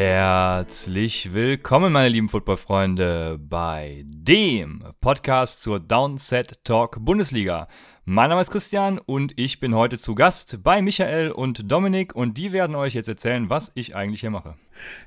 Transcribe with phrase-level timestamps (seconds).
[0.00, 7.66] Herzlich willkommen, meine lieben Footballfreunde, bei dem Podcast zur Downset Talk Bundesliga.
[8.10, 12.38] Mein Name ist Christian und ich bin heute zu Gast bei Michael und Dominik und
[12.38, 14.54] die werden euch jetzt erzählen, was ich eigentlich hier mache.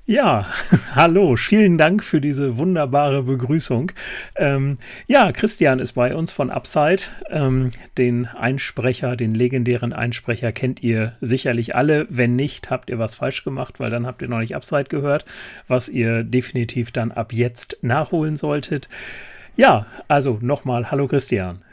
[0.06, 0.46] Ja,
[0.94, 3.92] hallo, vielen Dank für diese wunderbare Begrüßung.
[4.36, 4.78] Ähm,
[5.08, 7.02] ja, Christian ist bei uns von Upside.
[7.32, 12.06] Ähm, den Einsprecher, den legendären Einsprecher kennt ihr sicherlich alle.
[12.12, 15.26] Wenn nicht, habt ihr was falsch gemacht, weil dann habt ihr noch nicht Upside gehört,
[15.68, 18.90] was ihr definitiv dann ab jetzt nachholen solltet.
[19.56, 21.64] Ja, also nochmal, hallo Christian.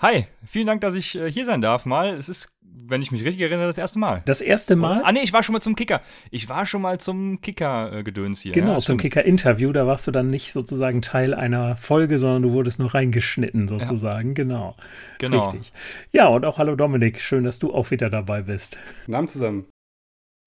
[0.00, 2.14] Hi, vielen Dank, dass ich äh, hier sein darf mal.
[2.14, 4.22] Es ist, wenn ich mich richtig erinnere, das erste Mal.
[4.26, 5.02] Das erste Mal?
[5.04, 6.00] Ah, nee, ich war schon mal zum Kicker.
[6.30, 8.52] Ich war schon mal zum Kicker-Gedöns hier.
[8.52, 9.72] Genau, ja, zum Kicker-Interview.
[9.72, 14.28] Da warst du dann nicht sozusagen Teil einer Folge, sondern du wurdest nur reingeschnitten sozusagen.
[14.30, 14.34] Ja.
[14.34, 14.76] Genau.
[15.18, 15.48] Genau.
[15.48, 15.72] Richtig.
[16.10, 17.20] Ja, und auch hallo Dominik.
[17.20, 18.76] Schön, dass du auch wieder dabei bist.
[19.06, 19.66] Guten Abend zusammen.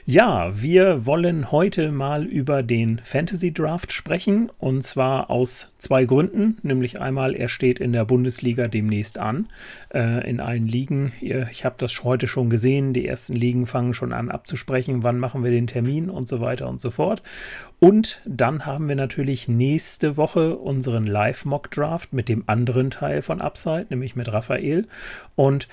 [0.10, 6.58] Ja, wir wollen heute mal über den Fantasy Draft sprechen und zwar aus zwei Gründen.
[6.64, 9.50] Nämlich einmal, er steht in der Bundesliga demnächst an,
[9.94, 11.12] äh, in allen Ligen.
[11.20, 12.94] Ich habe das heute schon gesehen.
[12.94, 16.70] Die ersten Ligen fangen schon an abzusprechen, wann machen wir den Termin und so weiter
[16.70, 17.22] und so fort.
[17.80, 23.42] Und dann haben wir natürlich nächste Woche unseren Live-Mock Draft mit dem anderen Teil von
[23.42, 24.88] Upside, nämlich mit Raphael.
[25.36, 25.68] Und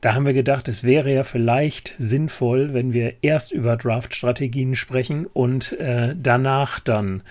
[0.00, 5.26] da haben wir gedacht, es wäre ja vielleicht sinnvoll, wenn wir erst über Draft-Strategien sprechen
[5.26, 7.22] und äh, danach dann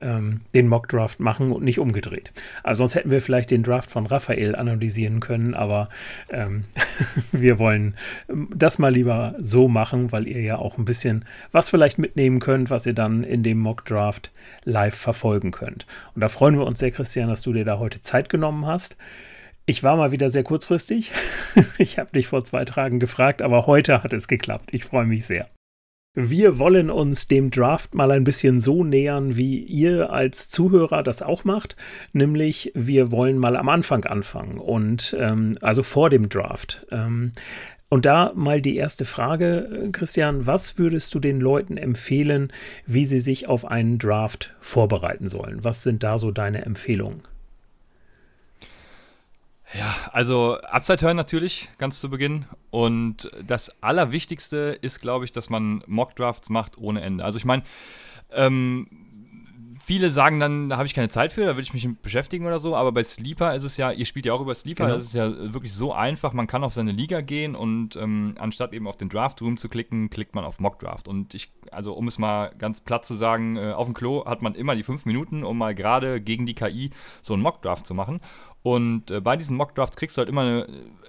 [0.00, 2.32] ähm, den Mock-Draft machen und nicht umgedreht.
[2.62, 5.88] Also sonst hätten wir vielleicht den Draft von Raphael analysieren können, aber
[6.30, 6.62] ähm,
[7.32, 7.94] wir wollen
[8.28, 12.40] ähm, das mal lieber so machen, weil ihr ja auch ein bisschen was vielleicht mitnehmen
[12.40, 14.30] könnt, was ihr dann in dem Mock-Draft
[14.64, 15.86] live verfolgen könnt.
[16.14, 18.96] Und da freuen wir uns sehr, Christian, dass du dir da heute Zeit genommen hast.
[19.68, 21.12] Ich war mal wieder sehr kurzfristig.
[21.78, 24.70] Ich habe dich vor zwei Tagen gefragt, aber heute hat es geklappt.
[24.72, 25.48] Ich freue mich sehr.
[26.14, 31.20] Wir wollen uns dem Draft mal ein bisschen so nähern, wie ihr als Zuhörer das
[31.20, 31.76] auch macht.
[32.12, 36.86] Nämlich, wir wollen mal am Anfang anfangen und ähm, also vor dem Draft.
[36.90, 37.32] Ähm,
[37.88, 42.52] und da mal die erste Frage, Christian, was würdest du den Leuten empfehlen,
[42.86, 45.62] wie sie sich auf einen Draft vorbereiten sollen?
[45.62, 47.22] Was sind da so deine Empfehlungen?
[49.74, 52.46] Ja, also Upside Turn natürlich, ganz zu Beginn.
[52.70, 57.24] Und das Allerwichtigste ist, glaube ich, dass man Mock Drafts macht ohne Ende.
[57.24, 57.62] Also ich meine,
[58.30, 58.97] ähm,
[59.88, 62.58] viele sagen dann, da habe ich keine Zeit für, da will ich mich beschäftigen oder
[62.58, 64.94] so, aber bei Sleeper ist es ja, ihr spielt ja auch über Sleeper, genau.
[64.94, 68.74] das ist ja wirklich so einfach, man kann auf seine Liga gehen und ähm, anstatt
[68.74, 71.08] eben auf den Draft Room zu klicken, klickt man auf Mock Draft.
[71.08, 74.42] Und ich, also um es mal ganz platt zu sagen, äh, auf dem Klo hat
[74.42, 76.90] man immer die fünf Minuten, um mal gerade gegen die KI
[77.22, 78.20] so einen Mock Draft zu machen.
[78.62, 80.66] Und äh, bei diesen Mockdrafts kriegst du halt immer eine,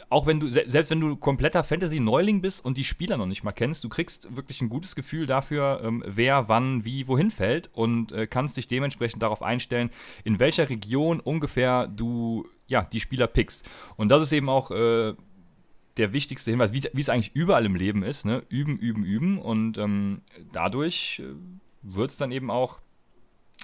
[0.09, 3.52] auch wenn du, selbst wenn du kompletter Fantasy-Neuling bist und die Spieler noch nicht mal
[3.52, 8.12] kennst, du kriegst wirklich ein gutes Gefühl dafür, ähm, wer, wann, wie, wohin fällt und
[8.12, 9.92] äh, kannst dich dementsprechend darauf einstellen,
[10.24, 13.68] in welcher Region ungefähr du ja, die Spieler pickst.
[13.98, 15.14] Und das ist eben auch äh,
[15.98, 18.44] der wichtigste Hinweis, wie es eigentlich überall im Leben ist, ne?
[18.50, 19.38] Üben, üben, üben.
[19.38, 20.22] Und ähm,
[20.53, 21.34] dadurch äh,
[21.81, 22.80] wird es dann eben auch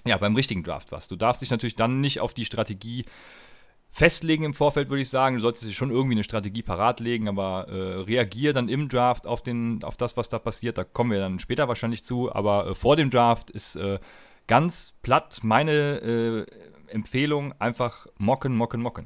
[0.06, 1.08] ja, beim richtigen Draft was.
[1.08, 3.06] Du darfst dich natürlich dann nicht auf die Strategie
[3.96, 5.36] festlegen im Vorfeld, würde ich sagen.
[5.38, 9.26] Du solltest dir schon irgendwie eine Strategie parat legen, aber äh, reagier dann im Draft
[9.26, 10.78] auf, den, auf das, was da passiert.
[10.78, 12.30] Da kommen wir dann später wahrscheinlich zu.
[12.30, 14.00] Aber äh, vor dem Draft ist äh,
[14.48, 16.46] ganz platt meine äh,
[16.92, 19.06] Empfehlung: einfach mocken, mocken, mocken.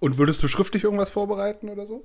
[0.00, 2.04] Und würdest du schriftlich irgendwas vorbereiten oder so?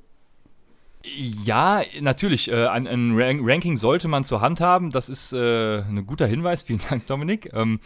[1.03, 2.51] Ja, natürlich.
[2.51, 4.91] Äh, ein, ein Ranking sollte man zur Hand haben.
[4.91, 6.61] Das ist äh, ein guter Hinweis.
[6.67, 7.49] Vielen Dank, Dominik.
[7.53, 7.79] Ähm,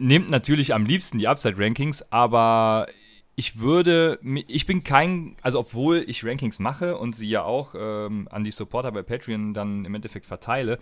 [0.00, 2.86] nehmt natürlich am liebsten die Upside-Rankings, aber
[3.40, 4.18] ich würde,
[4.48, 8.50] ich bin kein, also obwohl ich Rankings mache und sie ja auch ähm, an die
[8.50, 10.78] Supporter bei Patreon dann im Endeffekt verteile,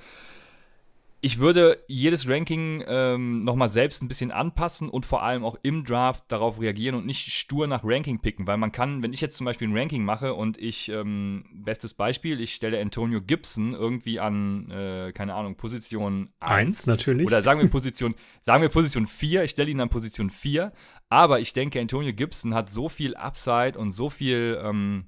[1.21, 5.85] ich würde jedes Ranking ähm, nochmal selbst ein bisschen anpassen und vor allem auch im
[5.85, 9.37] Draft darauf reagieren und nicht stur nach Ranking picken, weil man kann, wenn ich jetzt
[9.37, 14.21] zum Beispiel ein Ranking mache und ich, ähm, bestes Beispiel, ich stelle Antonio Gibson irgendwie
[14.21, 16.87] an, äh, keine Ahnung, Position 1.
[16.87, 17.27] natürlich.
[17.27, 20.73] Oder sagen wir Position, sagen wir Position 4, ich stelle ihn an Position 4,
[21.09, 25.07] aber ich denke, Antonio Gibson hat so viel Upside und so viel, ähm,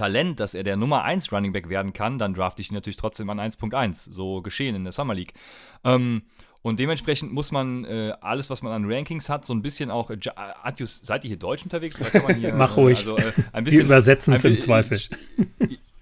[0.00, 2.96] Talent, dass er der Nummer 1 Running Back werden kann, dann drafte ich ihn natürlich
[2.96, 4.14] trotzdem an 1.1.
[4.14, 5.34] So geschehen in der Summer League.
[5.84, 6.22] Ähm,
[6.62, 10.08] und dementsprechend muss man äh, alles, was man an Rankings hat, so ein bisschen auch.
[10.10, 10.18] Äh,
[10.62, 12.00] Adjus, seid ihr hier Deutsch unterwegs?
[12.00, 12.98] Oder kann man hier, Mach ruhig.
[12.98, 14.98] Also, äh, ein bisschen, Wir übersetzen es im Zweifel.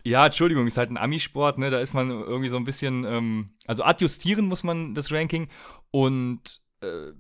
[0.04, 1.68] Ja, Entschuldigung, ist halt ein Amisport, ne?
[1.68, 3.04] Da ist man irgendwie so ein bisschen.
[3.04, 5.48] Ähm, also adjustieren muss man das Ranking
[5.90, 6.60] und.
[6.80, 7.12] Äh,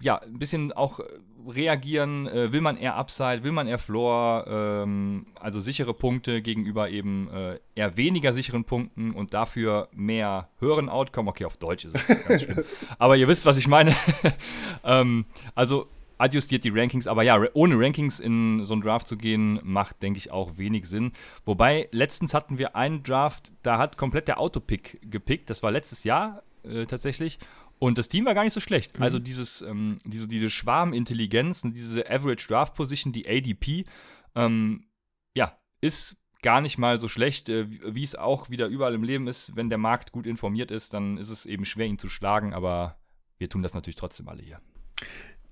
[0.00, 1.00] ja, ein bisschen auch
[1.48, 2.26] reagieren?
[2.26, 3.42] Äh, will man eher Upside?
[3.42, 4.46] Will man eher Floor?
[4.48, 10.88] Ähm, also sichere Punkte gegenüber eben äh, eher weniger sicheren Punkten und dafür mehr höheren
[10.88, 11.30] Outcome.
[11.30, 12.64] Okay, auf Deutsch ist es ganz schlimm.
[12.98, 13.94] Aber ihr wisst, was ich meine.
[14.84, 15.88] ähm, also
[16.20, 20.18] adjustiert die Rankings, aber ja, ohne Rankings in so einen Draft zu gehen, macht, denke
[20.18, 21.12] ich, auch wenig Sinn.
[21.46, 25.48] Wobei, letztens hatten wir einen Draft, da hat komplett der Autopick gepickt.
[25.48, 27.38] Das war letztes Jahr äh, tatsächlich.
[27.80, 28.98] Und das Team war gar nicht so schlecht.
[28.98, 29.02] Mhm.
[29.02, 33.86] Also dieses, ähm, diese, diese Schwarmintelligenz, diese Average Draft Position, die ADP,
[34.36, 34.84] ähm,
[35.34, 39.26] ja, ist gar nicht mal so schlecht, äh, wie es auch wieder überall im Leben
[39.26, 39.56] ist.
[39.56, 42.98] Wenn der Markt gut informiert ist, dann ist es eben schwer, ihn zu schlagen, aber
[43.38, 44.60] wir tun das natürlich trotzdem alle hier.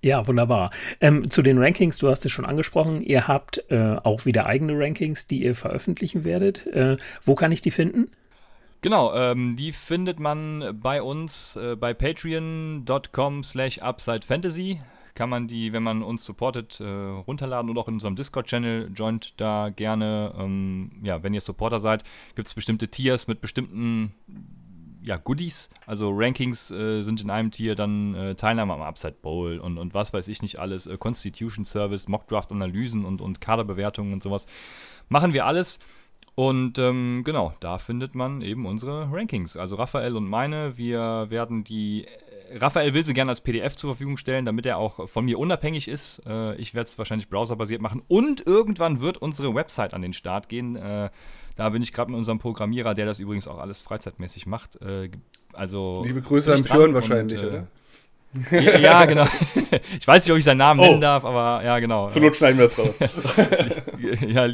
[0.02, 0.70] Ja, wunderbar.
[1.00, 4.78] Ähm, zu den Rankings, du hast es schon angesprochen, ihr habt äh, auch wieder eigene
[4.78, 6.66] Rankings, die ihr veröffentlichen werdet.
[6.66, 8.10] Äh, wo kann ich die finden?
[8.80, 14.80] Genau, ähm, die findet man bei uns äh, bei patreon.com slash upsidefantasy.
[15.14, 18.92] Kann man die, wenn man uns supportet, äh, runterladen oder auch in unserem Discord-Channel.
[18.94, 20.32] Joint da gerne.
[20.38, 22.04] Ähm, ja, wenn ihr Supporter seid,
[22.36, 24.14] gibt es bestimmte Tiers mit bestimmten
[25.02, 25.70] ja, Goodies.
[25.86, 29.94] Also Rankings äh, sind in einem Tier dann äh, Teilnahme am Upside Bowl und, und
[29.94, 30.86] was weiß ich nicht alles.
[30.86, 34.46] Äh, Constitution Service, Mockdraft-Analysen und, und Kaderbewertungen und sowas.
[35.08, 35.80] Machen wir alles.
[36.38, 39.56] Und ähm, genau, da findet man eben unsere Rankings.
[39.56, 40.79] Also Raphael und meine.
[40.79, 42.06] Wir werden die.
[42.52, 45.37] Äh, Raphael will sie gerne als PDF zur Verfügung stellen, damit er auch von mir
[45.37, 46.23] unabhängig ist.
[46.29, 48.02] Äh, ich werde es wahrscheinlich browserbasiert machen.
[48.06, 50.76] Und irgendwann wird unsere Website an den Start gehen.
[50.76, 51.11] Äh,
[51.56, 54.81] da bin ich gerade mit unserem Programmierer, der das übrigens auch alles freizeitmäßig macht.
[54.81, 55.11] Äh,
[55.55, 57.67] also Liebe Grüße an Björn wahrscheinlich, und, äh, oder?
[58.50, 59.26] Ja, ja, genau.
[60.00, 60.85] Ich weiß nicht, ob ich seinen Namen oh.
[60.85, 62.08] nennen darf, aber ja, genau.
[62.08, 62.94] Zur Not schneiden wir es raus.
[64.29, 64.49] ja,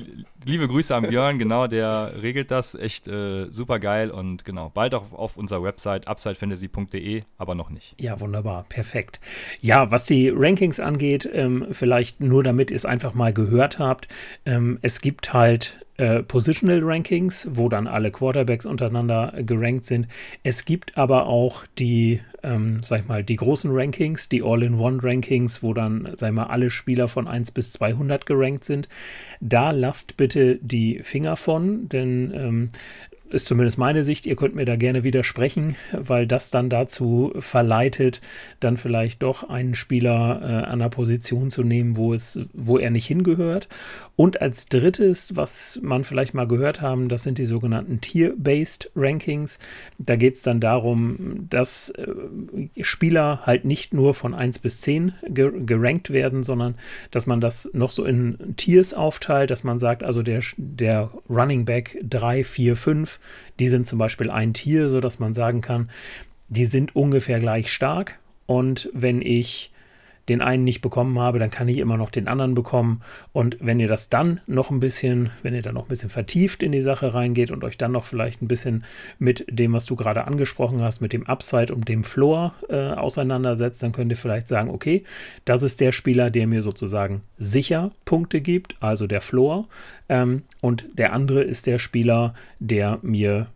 [0.44, 2.74] liebe Grüße an Björn, genau, der regelt das.
[2.74, 7.94] Echt äh, super geil und genau, bald auch auf unserer Website upsidefantasy.de, aber noch nicht.
[8.00, 9.20] Ja, wunderbar, perfekt.
[9.60, 14.08] Ja, was die Rankings angeht, ähm, vielleicht nur damit ihr es einfach mal gehört habt,
[14.44, 20.08] ähm, es gibt halt äh, Positional Rankings, wo dann alle Quarterbacks untereinander gerankt sind.
[20.42, 25.72] Es gibt aber auch die, ähm, sag ich mal, die großen Rankings, die All-in-One-Rankings, wo
[25.72, 28.88] dann, sag ich mal, alle Spieler von 1 bis 200 gerankt sind.
[29.40, 32.68] Da lasst bitte die Finger von, denn ähm,
[33.34, 34.24] ist zumindest meine Sicht.
[34.24, 38.20] Ihr könnt mir da gerne widersprechen, weil das dann dazu verleitet,
[38.60, 42.90] dann vielleicht doch einen Spieler äh, an einer Position zu nehmen, wo, es, wo er
[42.90, 43.68] nicht hingehört.
[44.16, 49.58] Und als drittes, was man vielleicht mal gehört haben, das sind die sogenannten Tier-Based Rankings.
[49.98, 52.06] Da geht es dann darum, dass äh,
[52.80, 56.76] Spieler halt nicht nur von 1 bis 10 ge gerankt werden, sondern
[57.10, 61.64] dass man das noch so in Tiers aufteilt, dass man sagt, also der, der Running
[61.64, 63.20] Back 3, 4, 5,
[63.58, 65.90] die sind zum Beispiel ein Tier, sodass man sagen kann,
[66.48, 68.18] die sind ungefähr gleich stark.
[68.46, 69.72] Und wenn ich
[70.28, 73.02] den einen nicht bekommen habe, dann kann ich immer noch den anderen bekommen.
[73.32, 76.62] Und wenn ihr das dann noch ein bisschen, wenn ihr dann noch ein bisschen vertieft
[76.62, 78.84] in die Sache reingeht und euch dann noch vielleicht ein bisschen
[79.18, 83.82] mit dem, was du gerade angesprochen hast, mit dem Upside und dem Floor äh, auseinandersetzt,
[83.82, 85.04] dann könnt ihr vielleicht sagen, okay,
[85.44, 89.66] das ist der Spieler, der mir sozusagen sicher Punkte gibt, also der Floor.
[90.08, 93.48] Ähm, und der andere ist der Spieler, der mir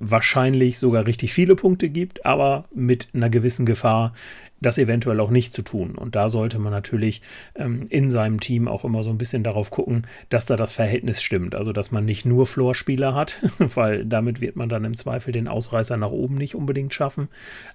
[0.00, 4.14] wahrscheinlich sogar richtig viele Punkte gibt, aber mit einer gewissen Gefahr,
[4.60, 5.94] das eventuell auch nicht zu tun.
[5.94, 7.22] Und da sollte man natürlich
[7.54, 11.22] ähm, in seinem Team auch immer so ein bisschen darauf gucken, dass da das Verhältnis
[11.22, 11.54] stimmt.
[11.54, 15.48] Also, dass man nicht nur Floor-Spieler hat, weil damit wird man dann im Zweifel den
[15.48, 17.28] Ausreißer nach oben nicht unbedingt schaffen.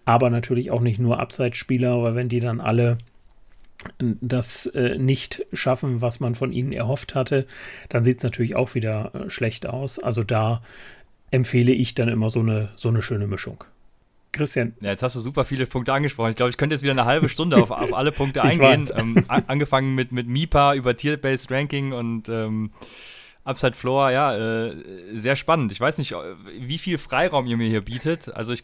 [0.05, 2.97] Aber natürlich auch nicht nur Abseitsspieler, weil wenn die dann alle
[3.99, 7.45] das äh, nicht schaffen, was man von ihnen erhofft hatte,
[7.89, 9.99] dann sieht es natürlich auch wieder äh, schlecht aus.
[9.99, 10.61] Also da
[11.31, 13.63] empfehle ich dann immer so eine, so eine schöne Mischung.
[14.35, 14.73] Christian.
[14.81, 16.29] Ja, jetzt hast du super viele Punkte angesprochen.
[16.29, 18.87] Ich glaube, ich könnte jetzt wieder eine halbe Stunde auf, auf alle Punkte eingehen.
[18.95, 22.71] Ähm, angefangen mit, mit MIPA über Tier-Based Ranking und ähm,
[23.45, 24.75] Upside Floor, ja, äh,
[25.13, 25.71] sehr spannend.
[25.71, 26.17] Ich weiß nicht, äh,
[26.59, 28.27] wie viel Freiraum ihr mir hier bietet.
[28.35, 28.63] Also, ich,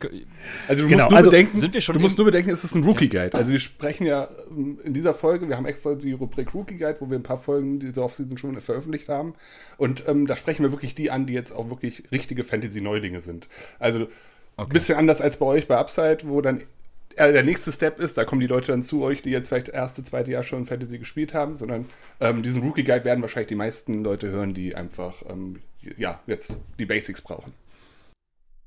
[0.68, 2.64] also du genau, musst nur also bedenken, sind wir schon du musst nur bedenken, es
[2.64, 3.36] ist ein Rookie Guide.
[3.36, 6.98] Also wir sprechen ja ähm, in dieser Folge, wir haben extra die Rubrik Rookie Guide,
[7.00, 9.36] wo wir ein paar Folgen diese Offseason schon veröffentlicht haben.
[9.78, 13.50] Und ähm, da sprechen wir wirklich die an, die jetzt auch wirklich richtige Fantasy-Neulinge sind.
[13.78, 14.08] Also
[14.58, 14.74] Okay.
[14.74, 16.62] Bisschen anders als bei euch bei Upside, wo dann
[17.18, 20.04] der nächste Step ist, da kommen die Leute dann zu euch, die jetzt vielleicht erste,
[20.04, 21.86] zweite Jahr schon Fantasy gespielt haben, sondern
[22.20, 25.60] ähm, diesen Rookie Guide werden wahrscheinlich die meisten Leute hören, die einfach ähm,
[25.98, 27.54] ja jetzt die Basics brauchen.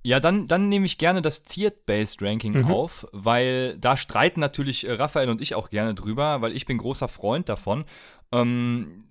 [0.06, 2.70] Ja, dann, dann nehme ich gerne das Tiered-Based Ranking mhm.
[2.70, 6.76] auf, weil da streiten natürlich äh, Raphael und ich auch gerne drüber, weil ich bin
[6.76, 7.86] großer Freund davon.
[8.30, 9.04] Ähm,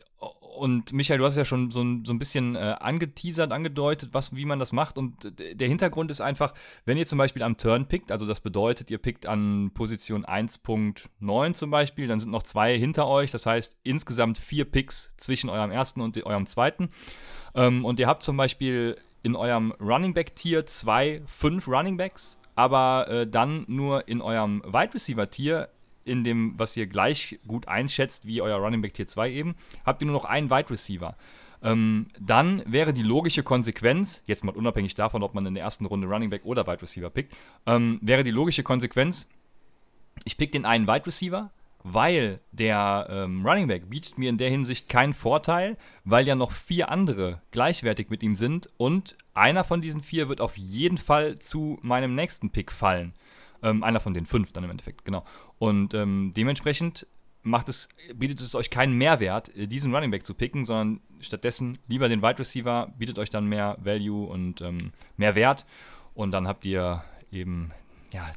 [0.56, 4.36] und Michael, du hast ja schon so ein, so ein bisschen äh, angeteasert, angedeutet, was,
[4.36, 4.98] wie man das macht.
[4.98, 6.54] Und der Hintergrund ist einfach,
[6.86, 11.54] wenn ihr zum Beispiel am Turn pickt, also das bedeutet, ihr pickt an Position 1.9
[11.54, 13.32] zum Beispiel, dann sind noch zwei hinter euch.
[13.32, 16.90] Das heißt insgesamt vier Picks zwischen eurem ersten und eurem zweiten.
[17.56, 22.40] Ähm, und ihr habt zum Beispiel in eurem Running Back Tier zwei, fünf Running Backs,
[22.56, 25.70] aber äh, dann nur in eurem Wide Receiver Tier
[26.06, 29.56] in dem, was ihr gleich gut einschätzt wie euer Running Back Tier 2 eben,
[29.86, 31.16] habt ihr nur noch einen Wide Receiver.
[31.64, 35.86] Ähm, dann wäre die logische Konsequenz, jetzt mal unabhängig davon, ob man in der ersten
[35.86, 37.34] Runde Running Back oder Wide Receiver pickt,
[37.66, 39.30] ähm, wäre die logische Konsequenz,
[40.26, 41.52] ich pick den einen Wide Receiver,
[41.84, 46.52] weil der ähm, Running Back bietet mir in der Hinsicht keinen Vorteil, weil ja noch
[46.52, 51.40] vier andere gleichwertig mit ihm sind und einer von diesen vier wird auf jeden Fall
[51.40, 53.14] zu meinem nächsten Pick fallen.
[53.64, 55.26] Ähm, einer von den fünf dann im Endeffekt, genau.
[55.58, 57.08] Und ähm, dementsprechend
[57.44, 61.78] macht es, bietet es euch keinen Mehrwert, äh, diesen Running Back zu picken, sondern stattdessen
[61.88, 65.66] lieber den Wide Receiver, bietet euch dann mehr Value und ähm, mehr Wert.
[66.14, 67.72] Und dann habt ihr eben
[68.14, 68.32] ja,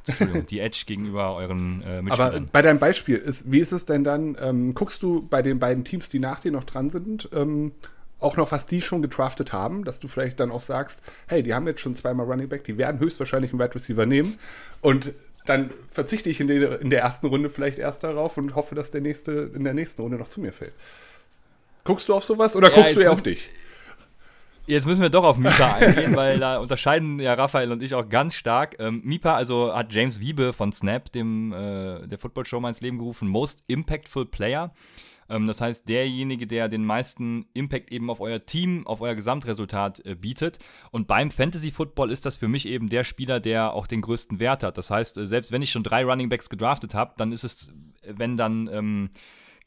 [0.49, 2.35] die Edge gegenüber euren äh, Mitspielern.
[2.35, 5.59] Aber bei deinem Beispiel, ist, wie ist es denn dann, ähm, guckst du bei den
[5.59, 7.73] beiden Teams, die nach dir noch dran sind, ähm,
[8.19, 11.53] auch noch, was die schon getraftet haben, dass du vielleicht dann auch sagst, hey, die
[11.53, 14.39] haben jetzt schon zweimal Running Back, die werden höchstwahrscheinlich einen Wide Receiver nehmen
[14.81, 15.13] und
[15.45, 18.91] dann verzichte ich in, die, in der ersten Runde vielleicht erst darauf und hoffe, dass
[18.91, 20.73] der nächste in der nächsten Runde noch zu mir fällt.
[21.83, 23.49] Guckst du auf sowas oder ja, guckst du eher auf dich?
[24.65, 28.09] Jetzt müssen wir doch auf Mipa eingehen, weil da unterscheiden ja Raphael und ich auch
[28.09, 28.75] ganz stark.
[28.79, 32.81] Ähm, Mipa also hat James Wiebe von Snap, dem äh, der Football Show mal ins
[32.81, 34.73] Leben gerufen, Most Impactful Player.
[35.29, 40.05] Ähm, das heißt, derjenige, der den meisten Impact eben auf euer Team, auf euer Gesamtresultat
[40.05, 40.59] äh, bietet.
[40.91, 44.39] Und beim Fantasy Football ist das für mich eben der Spieler, der auch den größten
[44.39, 44.77] Wert hat.
[44.77, 47.73] Das heißt, äh, selbst wenn ich schon drei Running Backs gedraftet habe, dann ist es,
[48.03, 49.09] wenn dann ähm,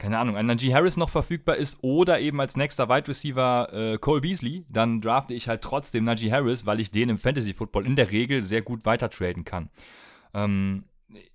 [0.00, 3.98] keine Ahnung, ein Najee Harris noch verfügbar ist oder eben als nächster Wide Receiver äh,
[3.98, 7.86] Cole Beasley, dann drafte ich halt trotzdem Najee Harris, weil ich den im Fantasy Football
[7.86, 9.68] in der Regel sehr gut weiter traden kann.
[10.32, 10.84] Ähm,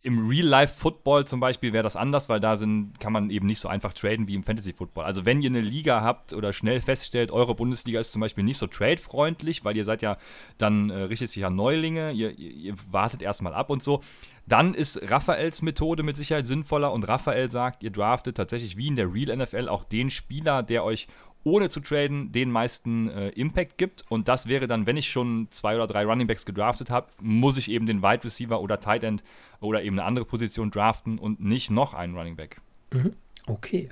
[0.01, 3.67] im Real-Life-Football zum Beispiel wäre das anders, weil da sind, kann man eben nicht so
[3.67, 5.03] einfach traden wie im Fantasy-Football.
[5.03, 8.57] Also wenn ihr eine Liga habt oder schnell feststellt, eure Bundesliga ist zum Beispiel nicht
[8.57, 10.17] so trade-freundlich, weil ihr seid ja
[10.57, 14.01] dann äh, richtet sich an Neulinge, ihr, ihr, ihr wartet erstmal ab und so,
[14.47, 18.95] dann ist Raphaels Methode mit Sicherheit sinnvoller und Raphael sagt, ihr draftet tatsächlich wie in
[18.95, 21.07] der Real NFL auch den Spieler, der euch
[21.45, 24.03] ohne zu traden den meisten äh, Impact gibt.
[24.09, 27.71] Und das wäre dann, wenn ich schon zwei oder drei Runningbacks gedraftet habe, muss ich
[27.71, 29.23] eben den Wide Receiver oder Tight End
[29.61, 32.59] oder eben eine andere Position draften und nicht noch einen Runningback.
[32.91, 33.13] Mhm.
[33.47, 33.89] Okay.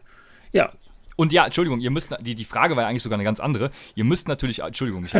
[0.51, 0.73] Ja,
[1.15, 3.71] und ja, Entschuldigung, ihr müsst, die, die Frage war ja eigentlich sogar eine ganz andere.
[3.95, 5.13] Ihr müsst natürlich, Entschuldigung, ich,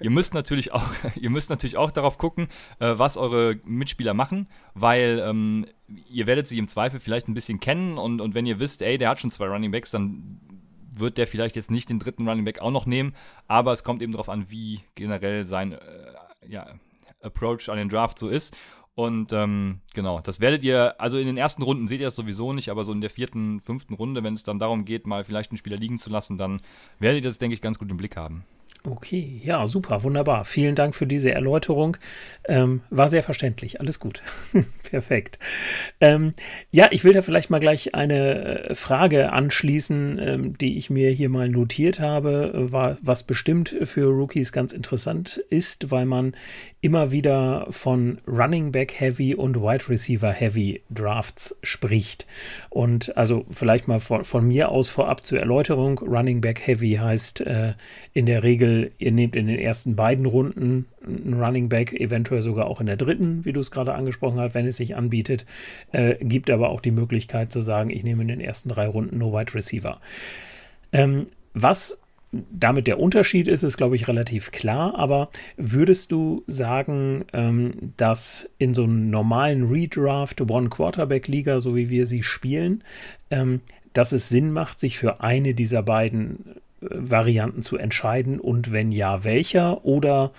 [0.00, 2.48] ihr müsst natürlich auch, ihr müsst natürlich auch darauf gucken,
[2.78, 5.66] äh, was eure Mitspieler machen, weil ähm,
[6.08, 8.96] ihr werdet sie im Zweifel vielleicht ein bisschen kennen und, und wenn ihr wisst, ey,
[8.96, 10.40] der hat schon zwei Running Backs, dann
[10.98, 13.14] wird der vielleicht jetzt nicht den dritten Running Back auch noch nehmen,
[13.48, 15.78] aber es kommt eben darauf an, wie generell sein äh,
[16.48, 16.66] ja,
[17.20, 18.56] Approach an den Draft so ist.
[18.96, 22.52] Und ähm, genau, das werdet ihr, also in den ersten Runden seht ihr das sowieso
[22.52, 25.50] nicht, aber so in der vierten, fünften Runde, wenn es dann darum geht, mal vielleicht
[25.50, 26.60] einen Spieler liegen zu lassen, dann
[27.00, 28.44] werdet ihr das, denke ich, ganz gut im Blick haben.
[28.86, 30.44] Okay, ja, super, wunderbar.
[30.44, 31.96] Vielen Dank für diese Erläuterung.
[32.46, 33.80] Ähm, war sehr verständlich.
[33.80, 34.22] Alles gut.
[34.90, 35.38] Perfekt.
[36.00, 36.34] Ähm,
[36.70, 41.10] ja, ich will da vielleicht mal gleich eine äh, Frage anschließen, ähm, die ich mir
[41.12, 46.36] hier mal notiert habe, war, was bestimmt für Rookies ganz interessant ist, weil man
[46.82, 52.26] immer wieder von Running Back Heavy und Wide Receiver Heavy Drafts spricht.
[52.68, 55.98] Und also vielleicht mal von, von mir aus vorab zur Erläuterung.
[56.00, 57.72] Running Back Heavy heißt äh,
[58.12, 62.66] in der Regel, ihr nehmt in den ersten beiden Runden einen Running Back, eventuell sogar
[62.66, 65.44] auch in der dritten, wie du es gerade angesprochen hast, wenn es sich anbietet.
[65.92, 69.18] Äh, gibt aber auch die Möglichkeit zu sagen, ich nehme in den ersten drei Runden
[69.18, 70.00] nur Wide Receiver.
[70.92, 71.98] Ähm, was
[72.50, 74.94] damit der Unterschied ist, ist, glaube ich, relativ klar.
[74.96, 82.06] Aber würdest du sagen, ähm, dass in so einem normalen Redraft One-Quarterback-Liga, so wie wir
[82.06, 82.82] sie spielen,
[83.30, 83.60] ähm,
[83.92, 86.56] dass es Sinn macht, sich für eine dieser beiden
[86.90, 88.40] Varianten zu entscheiden?
[88.40, 89.84] Und wenn ja, welcher?
[89.84, 90.32] Oder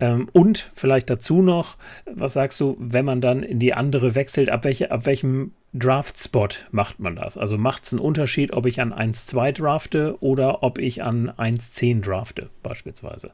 [0.00, 4.50] ähm, und vielleicht dazu noch, was sagst du, wenn man dann in die andere wechselt,
[4.50, 7.36] ab, welche, ab welchem Draft-Spot macht man das?
[7.36, 12.02] Also macht es einen Unterschied, ob ich an 1-2 drafte oder ob ich an 1-10
[12.02, 13.32] drafte, beispielsweise?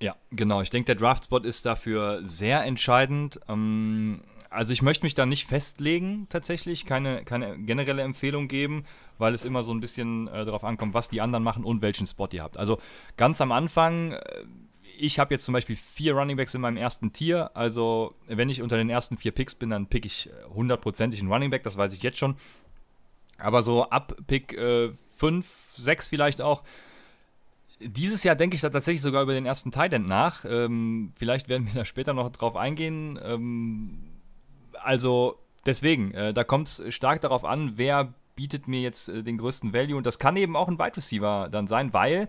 [0.00, 0.62] Ja, genau.
[0.62, 3.40] Ich denke, der Draft-Spot ist dafür sehr entscheidend.
[3.48, 8.84] Ähm, also ich möchte mich da nicht festlegen, tatsächlich, keine, keine generelle Empfehlung geben,
[9.16, 12.06] weil es immer so ein bisschen äh, darauf ankommt, was die anderen machen und welchen
[12.06, 12.56] Spot ihr habt.
[12.56, 12.78] Also
[13.16, 14.44] ganz am Anfang, äh,
[14.98, 17.56] ich habe jetzt zum Beispiel vier Runningbacks in meinem ersten Tier.
[17.56, 21.62] Also wenn ich unter den ersten vier Picks bin, dann pick ich hundertprozentig einen Runningback,
[21.62, 22.34] das weiß ich jetzt schon.
[23.38, 26.64] Aber so ab Pick äh, 5, 6 vielleicht auch.
[27.78, 30.44] Dieses Jahr denke ich da tatsächlich sogar über den ersten Tight End nach.
[30.44, 33.18] Ähm, vielleicht werden wir da später noch drauf eingehen.
[33.22, 34.09] Ähm,
[34.82, 39.38] also deswegen, äh, da kommt es stark darauf an, wer bietet mir jetzt äh, den
[39.38, 39.96] größten Value.
[39.96, 42.28] Und das kann eben auch ein Wide Receiver dann sein, weil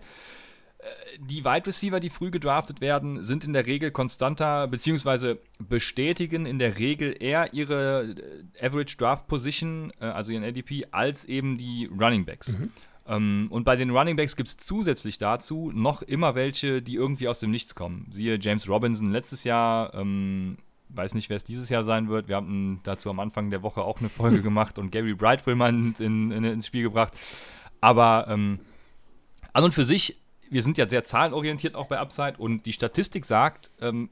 [0.78, 0.84] äh,
[1.18, 6.58] die Wide Receiver, die früh gedraftet werden, sind in der Regel konstanter, beziehungsweise bestätigen in
[6.58, 8.14] der Regel eher ihre
[8.60, 12.58] äh, Average Draft Position, äh, also ihren ADP, als eben die Running Backs.
[12.58, 12.70] Mhm.
[13.06, 17.28] Ähm, und bei den Running Backs gibt es zusätzlich dazu noch immer welche, die irgendwie
[17.28, 18.08] aus dem Nichts kommen.
[18.12, 20.58] Siehe James Robinson letztes Jahr, ähm,
[20.94, 22.28] weiß nicht, wer es dieses Jahr sein wird.
[22.28, 25.70] Wir haben dazu am Anfang der Woche auch eine Folge gemacht und Gary Brightwell mal
[25.70, 27.12] in, in, in, ins Spiel gebracht.
[27.80, 28.60] Aber ähm,
[29.52, 30.20] an und für sich,
[30.50, 34.10] wir sind ja sehr zahlenorientiert auch bei Upside und die Statistik sagt, ähm,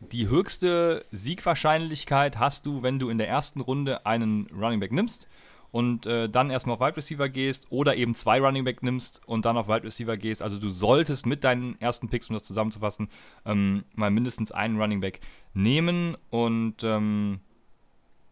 [0.00, 5.28] die höchste Siegwahrscheinlichkeit hast du, wenn du in der ersten Runde einen Running Back nimmst
[5.70, 9.44] und äh, dann erstmal auf Wide Receiver gehst oder eben zwei Running Back nimmst und
[9.44, 10.42] dann auf Wide Receiver gehst.
[10.42, 13.08] Also du solltest mit deinen ersten Picks, um das zusammenzufassen,
[13.44, 15.20] ähm, mal mindestens einen Running Back
[15.58, 17.40] nehmen und ähm,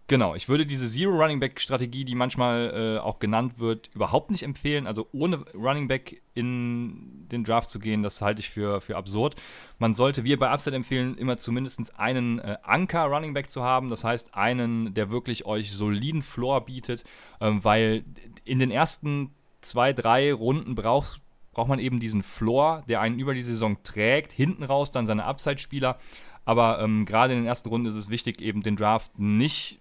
[0.09, 4.30] Genau, ich würde diese Zero Running Back Strategie, die manchmal äh, auch genannt wird, überhaupt
[4.30, 4.87] nicht empfehlen.
[4.87, 9.35] Also ohne Running Back in den Draft zu gehen, das halte ich für, für absurd.
[9.80, 13.90] Man sollte, wir bei Upside empfehlen, immer zumindest einen äh, Anker Running Back zu haben.
[13.90, 17.02] Das heißt, einen, der wirklich euch soliden Floor bietet,
[17.40, 18.04] ähm, weil
[18.45, 23.35] in den ersten zwei, drei Runden braucht, braucht man eben diesen Floor, der einen über
[23.35, 24.33] die Saison trägt.
[24.33, 25.99] Hinten raus dann seine Upside-Spieler.
[26.47, 29.81] Aber ähm, gerade in den ersten Runden ist es wichtig, eben den Draft nicht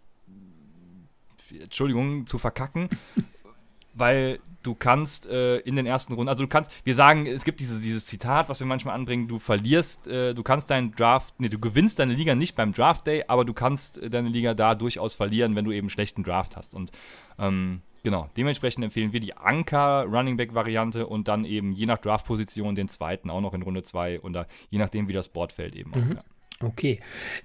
[1.61, 2.89] Entschuldigung, zu verkacken,
[3.93, 7.59] weil du kannst äh, in den ersten Runden, also du kannst, wir sagen, es gibt
[7.59, 11.49] dieses, dieses Zitat, was wir manchmal anbringen, du verlierst, äh, du kannst deinen Draft, nee,
[11.49, 14.73] du gewinnst deine Liga nicht beim Draft Day, aber du kannst äh, deine Liga da
[14.73, 16.73] durchaus verlieren, wenn du eben schlechten Draft hast.
[16.73, 16.91] Und
[17.37, 21.99] ähm, genau, dementsprechend empfehlen wir die Anker Running Back Variante und dann eben je nach
[21.99, 25.75] Draft-Position den zweiten auch noch in Runde 2 oder je nachdem, wie das Board fällt
[25.75, 25.95] eben mhm.
[25.95, 26.15] auch.
[26.15, 26.23] Ja.
[26.61, 26.99] Okay,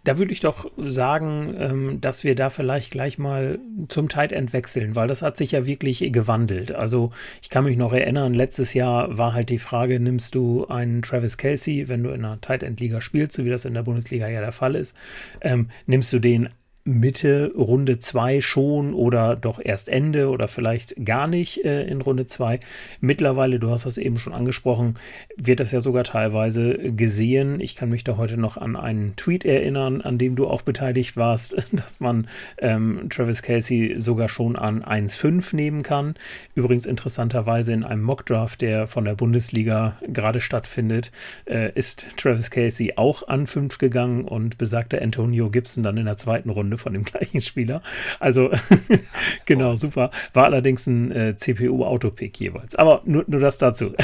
[0.05, 4.53] da würde ich doch sagen, ähm, dass wir da vielleicht gleich mal zum Tight End
[4.53, 6.71] wechseln, weil das hat sich ja wirklich gewandelt.
[6.71, 7.11] Also
[7.43, 11.39] ich kann mich noch erinnern, letztes Jahr war halt die Frage, nimmst du einen Travis
[11.39, 14.29] Kelsey, wenn du in einer Tight End Liga spielst, so wie das in der Bundesliga
[14.29, 14.97] ja der Fall ist,
[15.41, 16.49] ähm, nimmst du den
[16.91, 22.27] Mitte Runde 2 schon oder doch erst Ende oder vielleicht gar nicht äh, in Runde
[22.27, 22.59] 2.
[23.01, 24.95] Mittlerweile, du hast das eben schon angesprochen,
[25.37, 27.61] wird das ja sogar teilweise gesehen.
[27.61, 31.17] Ich kann mich da heute noch an einen Tweet erinnern, an dem du auch beteiligt
[31.17, 32.27] warst, dass man
[32.59, 36.15] ähm, Travis Casey sogar schon an 1,5 nehmen kann.
[36.55, 41.13] Übrigens interessanterweise in einem Mockdraft, der von der Bundesliga gerade stattfindet,
[41.45, 46.17] äh, ist Travis Casey auch an 5 gegangen und besagter Antonio Gibson dann in der
[46.17, 47.83] zweiten Runde von dem gleichen Spieler.
[48.19, 48.51] Also
[49.45, 50.11] genau, super.
[50.33, 52.75] War allerdings ein äh, CPU-Autopick jeweils.
[52.75, 53.95] Aber nur, nur das dazu.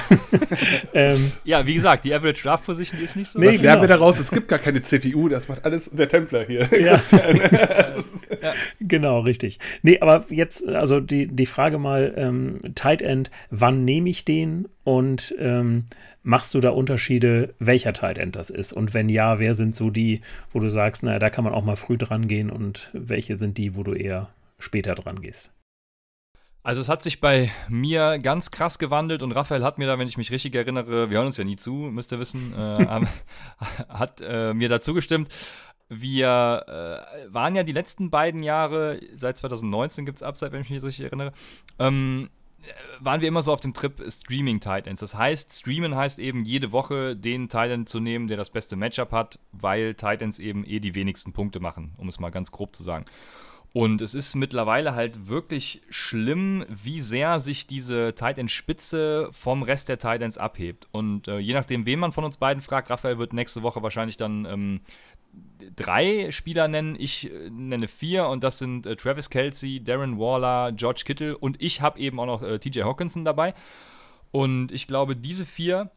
[0.94, 3.38] ähm, ja, wie gesagt, die Average Draft Position ist nicht so.
[3.38, 6.60] Nee, lernen wir daraus, es gibt gar keine CPU, das macht alles der Templer hier,
[6.60, 6.92] ja.
[6.92, 7.40] Christian.
[8.42, 8.52] ja.
[8.80, 9.58] Genau, richtig.
[9.82, 14.68] Nee, aber jetzt, also die, die Frage mal, ähm, Tight End, wann nehme ich den
[14.84, 15.86] und ähm,
[16.28, 18.72] Machst du da Unterschiede, welcher Tight End das ist?
[18.72, 21.62] Und wenn ja, wer sind so die, wo du sagst, naja, da kann man auch
[21.62, 25.52] mal früh dran gehen und welche sind die, wo du eher später dran gehst?
[26.64, 30.08] Also es hat sich bei mir ganz krass gewandelt und Raphael hat mir da, wenn
[30.08, 33.06] ich mich richtig erinnere, wir hören uns ja nie zu, müsst ihr wissen, äh,
[33.88, 35.28] hat äh, mir dazu gestimmt.
[35.88, 40.70] Wir äh, waren ja die letzten beiden Jahre, seit 2019 gibt es Upside, wenn ich
[40.70, 41.30] mich richtig erinnere,
[41.78, 42.30] ähm,
[43.00, 45.00] waren wir immer so auf dem Trip Streaming Titans.
[45.00, 49.12] Das heißt, streamen heißt eben jede Woche den Titan zu nehmen, der das beste Matchup
[49.12, 52.82] hat, weil Titans eben eh die wenigsten Punkte machen, um es mal ganz grob zu
[52.82, 53.04] sagen.
[53.72, 59.98] Und es ist mittlerweile halt wirklich schlimm, wie sehr sich diese Titan-Spitze vom Rest der
[59.98, 60.88] Titans abhebt.
[60.92, 64.16] Und äh, je nachdem, wen man von uns beiden fragt, Raphael wird nächste Woche wahrscheinlich
[64.16, 64.80] dann ähm,
[65.74, 66.96] drei Spieler nennen.
[66.98, 71.60] Ich äh, nenne vier und das sind äh, Travis Kelsey, Darren Waller, George Kittle und
[71.62, 73.54] ich habe eben auch noch äh, TJ Hawkinson dabei.
[74.32, 75.90] Und ich glaube, diese vier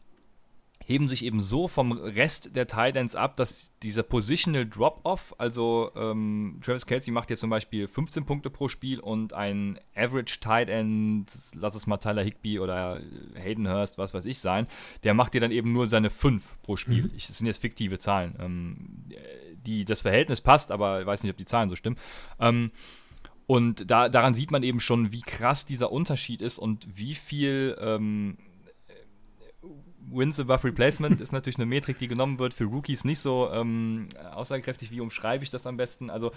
[0.90, 6.60] heben sich eben so vom Rest der Titans ab, dass dieser Positional Drop-Off, also ähm,
[6.64, 11.32] Travis Kelsey macht jetzt zum Beispiel 15 Punkte pro Spiel und ein Average Tight End,
[11.54, 13.00] lass es mal Tyler Higby oder
[13.36, 14.66] Hayden Hurst, was weiß ich sein,
[15.04, 17.04] der macht dir dann eben nur seine 5 pro Spiel.
[17.04, 17.12] Mhm.
[17.16, 18.36] Ich, das sind jetzt fiktive Zahlen.
[18.40, 19.06] Ähm,
[19.66, 21.98] die, das Verhältnis passt, aber ich weiß nicht, ob die Zahlen so stimmen.
[22.40, 22.72] Ähm,
[23.48, 27.76] und da, daran sieht man eben schon, wie krass dieser Unterschied ist und wie viel
[27.80, 28.38] ähm,
[30.12, 34.10] Wins above Replacement ist natürlich eine Metrik, die genommen wird für Rookies nicht so ähm,
[34.32, 34.92] aussagekräftig.
[34.92, 36.10] Wie umschreibe ich das am besten?
[36.10, 36.32] Also,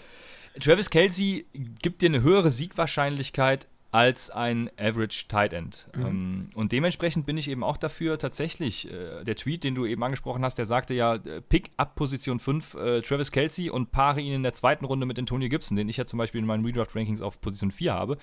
[0.61, 5.87] Travis Kelsey gibt dir eine höhere Siegwahrscheinlichkeit als ein Average Tight End.
[5.95, 6.07] Mhm.
[6.07, 10.03] Ähm, und dementsprechend bin ich eben auch dafür tatsächlich, äh, der Tweet, den du eben
[10.03, 14.23] angesprochen hast, der sagte ja, äh, pick up Position 5 äh, Travis Kelsey und paare
[14.23, 16.65] ihn in der zweiten Runde mit Antonio Gibson, den ich ja zum Beispiel in meinen
[16.65, 18.17] Redraft-Rankings auf Position 4 habe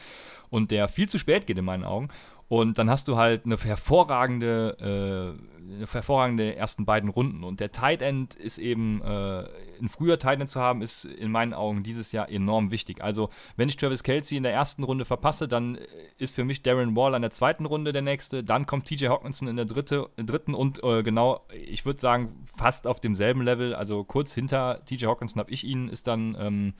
[0.49, 2.09] und der viel zu spät geht in meinen Augen.
[2.49, 7.43] Und dann hast du halt eine hervorragende, äh, eine hervorragende ersten beiden Runden.
[7.43, 9.43] Und der Tight End ist eben, äh,
[9.79, 13.03] ein früher Tight End zu haben, ist in meinen Augen dieses Jahr enorm wichtig.
[13.03, 15.77] Also, wenn ich Travis Kelsey in der ersten Runde verpasse, dann
[16.17, 18.43] ist für mich Darren Wall in der zweiten Runde der nächste.
[18.43, 22.87] Dann kommt TJ Hawkinson in der dritte, dritten und äh, genau, ich würde sagen, fast
[22.87, 23.75] auf demselben Level.
[23.75, 26.73] Also kurz hinter TJ Hawkinson habe ich ihn, ist dann ähm,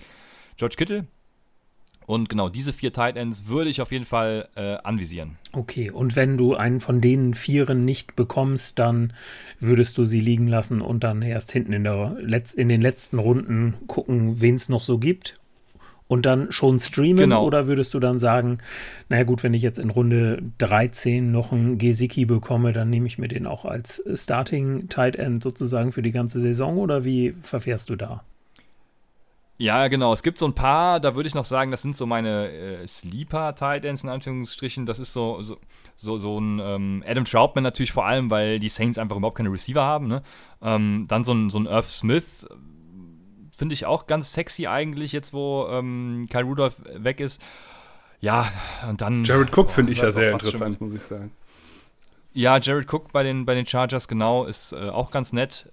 [0.57, 1.05] George Kittle
[2.09, 5.37] und genau, diese vier Tight Ends würde ich auf jeden Fall äh, anvisieren.
[5.51, 9.13] Okay, und wenn du einen von den Vieren nicht bekommst, dann
[9.59, 13.19] würdest du sie liegen lassen und dann erst hinten in, der Letz in den letzten
[13.19, 15.39] Runden gucken, wen es noch so gibt
[16.07, 17.17] und dann schon streamen?
[17.17, 17.45] Genau.
[17.45, 18.57] Oder würdest du dann sagen,
[19.09, 23.19] naja gut, wenn ich jetzt in Runde 13 noch einen Gesicki bekomme, dann nehme ich
[23.19, 27.87] mir den auch als Starting Tight End sozusagen für die ganze Saison oder wie verfährst
[27.91, 28.23] du da?
[29.59, 30.13] Ja, genau.
[30.13, 32.87] Es gibt so ein paar, da würde ich noch sagen, das sind so meine äh,
[32.87, 34.85] Sleeper-Tight Ends in Anführungsstrichen.
[34.85, 35.57] Das ist so, so,
[35.97, 39.51] so, so ein ähm, Adam Troutman natürlich vor allem, weil die Saints einfach überhaupt keine
[39.51, 40.07] Receiver haben.
[40.07, 40.23] Ne?
[40.61, 42.47] Ähm, dann so ein, so ein Irv Smith,
[43.51, 47.41] finde ich auch ganz sexy eigentlich, jetzt wo ähm, Kyle Rudolph weg ist.
[48.21, 48.49] Ja,
[48.87, 49.25] und dann.
[49.25, 51.31] Jared Cook finde ich ja sehr interessant, muss ich sagen.
[52.31, 55.69] Ja, Jared Cook bei den, bei den Chargers, genau, ist äh, auch ganz nett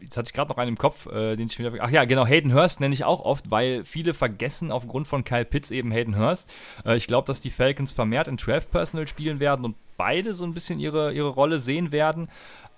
[0.00, 1.72] jetzt hatte ich gerade noch einen im Kopf, äh, den ich wieder.
[1.80, 5.44] Ach ja, genau, Hayden Hurst nenne ich auch oft, weil viele vergessen aufgrund von Kyle
[5.44, 6.50] Pitts eben Hayden Hurst.
[6.84, 10.44] Äh, ich glaube, dass die Falcons vermehrt in 12 Personal spielen werden und beide so
[10.44, 12.28] ein bisschen ihre, ihre Rolle sehen werden.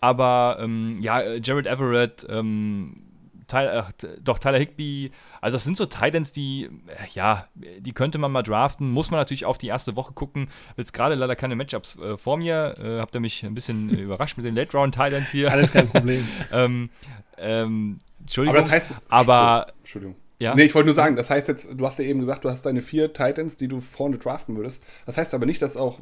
[0.01, 3.10] Aber ähm, ja, äh, Jared Everett, ähm,
[3.51, 5.11] Tyler, ach, doch Tyler Higby,
[5.41, 8.91] also das sind so Titans, die, äh, ja, die könnte man mal draften.
[8.91, 10.49] Muss man natürlich auf die erste Woche gucken.
[10.77, 12.75] Jetzt gerade leider keine Matchups äh, vor mir.
[12.79, 15.51] Äh, habt ihr mich ein bisschen äh, überrascht mit den Late Round Titans hier.
[15.51, 16.27] Alles kein Problem.
[16.53, 16.91] ähm,
[17.39, 18.57] ähm, Entschuldigung.
[18.57, 20.17] Aber das heißt, aber oh, Entschuldigung.
[20.39, 20.55] Ja?
[20.55, 22.65] Nee, ich wollte nur sagen, das heißt jetzt, du hast ja eben gesagt, du hast
[22.65, 24.85] deine vier Titans, die du vorne draften würdest.
[25.05, 25.99] Das heißt aber nicht, dass auch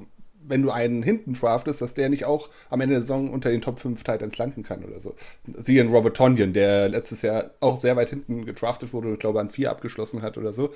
[0.49, 3.61] wenn du einen hinten draftest, dass der nicht auch am Ende der Saison unter den
[3.61, 5.15] Top 5 Titans landen kann oder so.
[5.57, 9.41] Siehe in Robert Tonyan, der letztes Jahr auch sehr weit hinten gedraftet wurde und glaube
[9.41, 10.73] an 4 abgeschlossen hat oder so.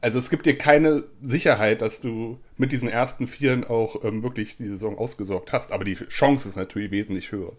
[0.00, 4.56] Also es gibt dir keine Sicherheit, dass du mit diesen ersten Vieren auch ähm, wirklich
[4.56, 7.52] die Saison ausgesorgt hast, aber die Chance ist natürlich wesentlich höher.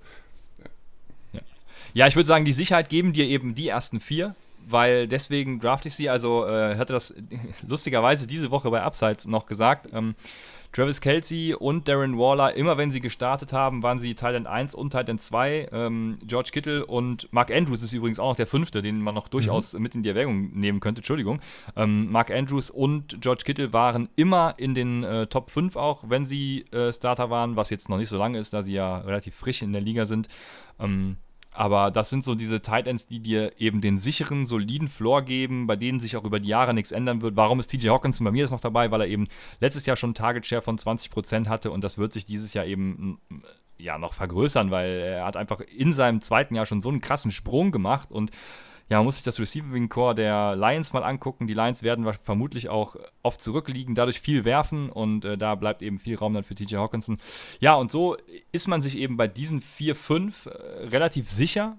[1.34, 1.42] Ja,
[1.94, 4.36] ja ich würde sagen, die Sicherheit geben dir eben die ersten vier,
[4.68, 6.10] weil deswegen draft ich sie.
[6.10, 7.16] Also äh, hatte das
[7.68, 9.90] lustigerweise diese Woche bei Upside noch gesagt.
[9.94, 10.16] Ähm,
[10.76, 14.90] Travis Kelsey und Darren Waller, immer wenn sie gestartet haben, waren sie Thailand 1 und
[14.90, 15.70] Thailand 2.
[15.72, 19.30] Ähm, George Kittle und Mark Andrews ist übrigens auch noch der fünfte, den man noch
[19.30, 19.82] durchaus mhm.
[19.84, 21.00] mit in die Erwägung nehmen könnte.
[21.00, 21.40] Entschuldigung.
[21.78, 26.26] Ähm, Mark Andrews und George Kittle waren immer in den äh, Top 5 auch, wenn
[26.26, 29.34] sie äh, Starter waren, was jetzt noch nicht so lange ist, da sie ja relativ
[29.34, 30.28] frisch in der Liga sind.
[30.78, 31.16] Ähm,
[31.56, 35.68] aber das sind so diese Tight Ends, die dir eben den sicheren, soliden Floor geben,
[35.68, 37.36] bei denen sich auch über die Jahre nichts ändern wird.
[37.36, 38.92] Warum ist TJ Hawkinson bei mir jetzt noch dabei?
[38.92, 39.28] Weil er eben
[39.60, 42.66] letztes Jahr schon einen Target Share von 20% hatte und das wird sich dieses Jahr
[42.66, 43.20] eben
[43.78, 47.32] ja noch vergrößern, weil er hat einfach in seinem zweiten Jahr schon so einen krassen
[47.32, 48.32] Sprung gemacht und
[48.90, 51.48] ja, man muss sich das Receiving Core der Lions mal angucken.
[51.48, 55.98] Die Lions werden vermutlich auch oft zurückliegen, dadurch viel werfen und äh, da bleibt eben
[55.98, 57.18] viel Raum dann für TJ Hawkinson.
[57.60, 58.16] Ja, und so
[58.52, 60.50] ist man sich eben bei diesen 4, 5 äh,
[60.88, 61.78] relativ sicher.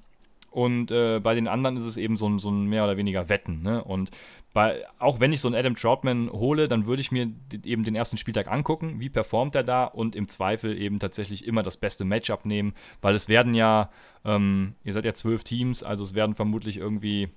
[0.50, 3.28] Und äh, bei den anderen ist es eben so ein, so ein mehr oder weniger
[3.28, 3.62] Wetten.
[3.62, 3.82] Ne?
[3.84, 4.10] Und
[4.54, 7.30] weil auch wenn ich so einen Adam Troutman hole, dann würde ich mir
[7.62, 11.62] eben den ersten Spieltag angucken, wie performt er da und im Zweifel eben tatsächlich immer
[11.62, 13.90] das beste Matchup nehmen, weil es werden ja,
[14.24, 17.28] ähm, ihr seid ja zwölf Teams, also es werden vermutlich irgendwie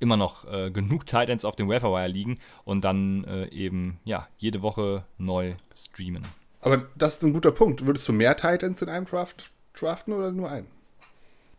[0.00, 4.62] immer noch äh, genug Titans auf dem Waferwire liegen und dann äh, eben ja jede
[4.62, 6.24] Woche neu streamen.
[6.60, 7.86] Aber das ist ein guter Punkt.
[7.86, 10.66] Würdest du mehr Titans in einem Draft draften oder nur einen?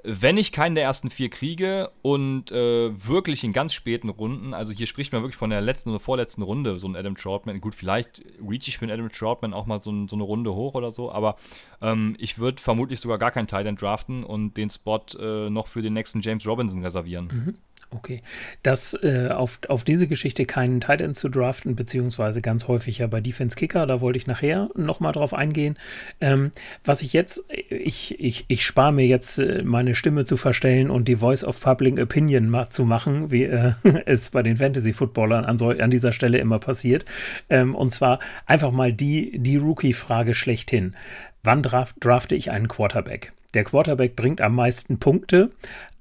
[0.09, 4.71] Wenn ich keinen der ersten vier kriege und äh, wirklich in ganz späten Runden, also
[4.71, 7.75] hier spricht man wirklich von der letzten oder vorletzten Runde, so ein Adam Troutman, gut,
[7.75, 10.91] vielleicht reach ich für einen Adam Troutman auch mal so, so eine Runde hoch oder
[10.91, 11.35] so, aber
[11.81, 15.81] ähm, ich würde vermutlich sogar gar keinen Titan draften und den Spot äh, noch für
[15.81, 17.27] den nächsten James Robinson reservieren.
[17.27, 17.57] Mhm.
[17.89, 18.21] Okay.
[18.63, 23.07] Das äh, auf, auf diese Geschichte keinen Tight End zu draften, beziehungsweise ganz häufig ja
[23.07, 25.77] bei Defense Kicker, da wollte ich nachher nochmal drauf eingehen.
[26.19, 26.51] Ähm,
[26.83, 31.07] was ich jetzt, ich, ich, ich spare mir jetzt äh, meine Stimme zu verstellen und
[31.07, 33.71] die Voice of Public Opinion ma zu machen, wie äh,
[34.05, 37.05] es bei den Fantasy-Footballern an, so, an dieser Stelle immer passiert.
[37.49, 40.93] Ähm, und zwar einfach mal die, die Rookie-Frage schlechthin.
[41.41, 43.31] Wann draft, drafte ich einen Quarterback?
[43.53, 45.51] Der Quarterback bringt am meisten Punkte,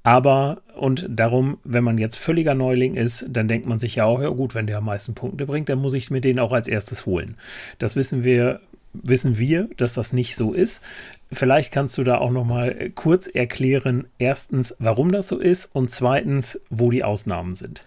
[0.07, 4.23] aber und darum, wenn man jetzt völliger Neuling ist, dann denkt man sich ja auch,
[4.23, 6.69] ja gut, wenn der am meisten Punkte bringt, dann muss ich mir den auch als
[6.69, 7.35] erstes holen.
[7.81, 8.61] Das wissen wir,
[8.93, 10.81] wissen wir, dass das nicht so ist.
[11.33, 15.91] Vielleicht kannst du da auch noch mal kurz erklären, erstens, warum das so ist und
[15.91, 17.85] zweitens, wo die Ausnahmen sind.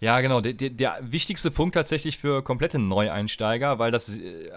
[0.00, 0.40] Ja, genau.
[0.40, 4.48] Der, der, der, wichtigste Punkt tatsächlich für komplette Neueinsteiger, weil das, äh,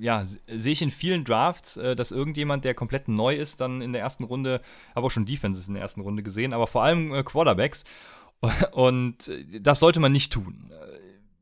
[0.00, 3.92] ja, sehe ich in vielen Drafts, äh, dass irgendjemand, der komplett neu ist, dann in
[3.92, 4.60] der ersten Runde,
[4.96, 7.84] habe auch schon Defenses in der ersten Runde gesehen, aber vor allem äh, Quarterbacks.
[8.72, 9.30] Und
[9.60, 10.72] das sollte man nicht tun.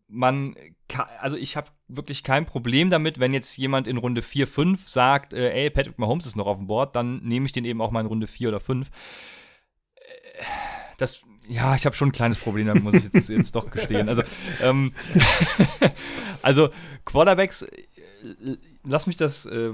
[0.09, 0.55] Man
[1.21, 5.35] also ich habe wirklich kein Problem damit, wenn jetzt jemand in Runde 4, 5 sagt,
[5.35, 8.01] ey, Patrick Mahomes ist noch auf dem Board, dann nehme ich den eben auch mal
[8.01, 8.89] in Runde 4 oder 5.
[10.97, 14.09] Das ja, ich habe schon ein kleines Problem, damit muss ich jetzt, jetzt doch gestehen.
[14.09, 14.23] Also,
[14.63, 14.93] ähm,
[16.43, 16.71] also
[17.05, 19.73] Quarterbacks, äh, lass mich das äh,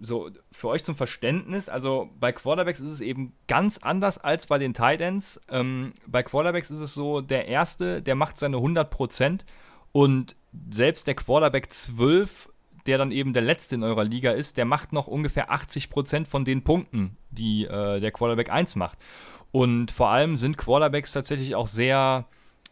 [0.00, 1.68] so für euch zum Verständnis.
[1.68, 5.40] Also bei Quarterbacks ist es eben ganz anders als bei den Tight Ends.
[5.48, 9.40] Ähm, bei Quarterbacks ist es so, der Erste, der macht seine 100%
[9.92, 10.36] und
[10.70, 12.50] selbst der Quarterback 12
[12.86, 16.44] der dann eben der Letzte in eurer Liga ist, der macht noch ungefähr 80% von
[16.44, 18.98] den Punkten, die äh, der Quarterback 1 macht.
[19.52, 22.26] Und vor allem sind Quarterbacks tatsächlich auch sehr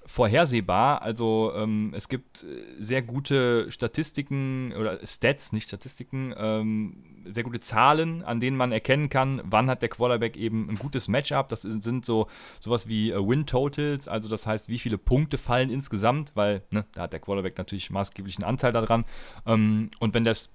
[0.07, 1.03] vorhersehbar.
[1.03, 7.61] Also ähm, es gibt äh, sehr gute Statistiken oder Stats, nicht Statistiken, ähm, sehr gute
[7.61, 11.49] Zahlen, an denen man erkennen kann, wann hat der Quarterback eben ein gutes Matchup.
[11.49, 12.27] Das sind so
[12.61, 16.85] sowas wie äh, Win Totals, also das heißt, wie viele Punkte fallen insgesamt, weil ne,
[16.93, 19.05] da hat der Quarterback natürlich maßgeblichen Anteil daran.
[19.47, 20.55] Ähm, und wenn das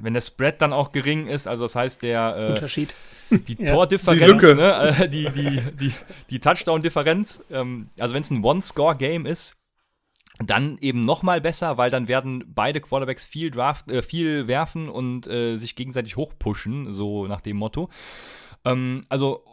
[0.00, 2.94] wenn der Spread dann auch gering ist, also das heißt der äh, Unterschied,
[3.30, 3.66] die ja.
[3.66, 5.92] Tordifferenz, die, ne, äh, die, die, die,
[6.30, 9.56] die Touchdown-Differenz, ähm, also wenn es ein One-Score-Game ist,
[10.44, 14.88] dann eben noch mal besser, weil dann werden beide Quarterbacks viel, Draft, äh, viel werfen
[14.88, 17.90] und äh, sich gegenseitig hochpushen, so nach dem Motto.
[18.64, 19.44] Ähm, also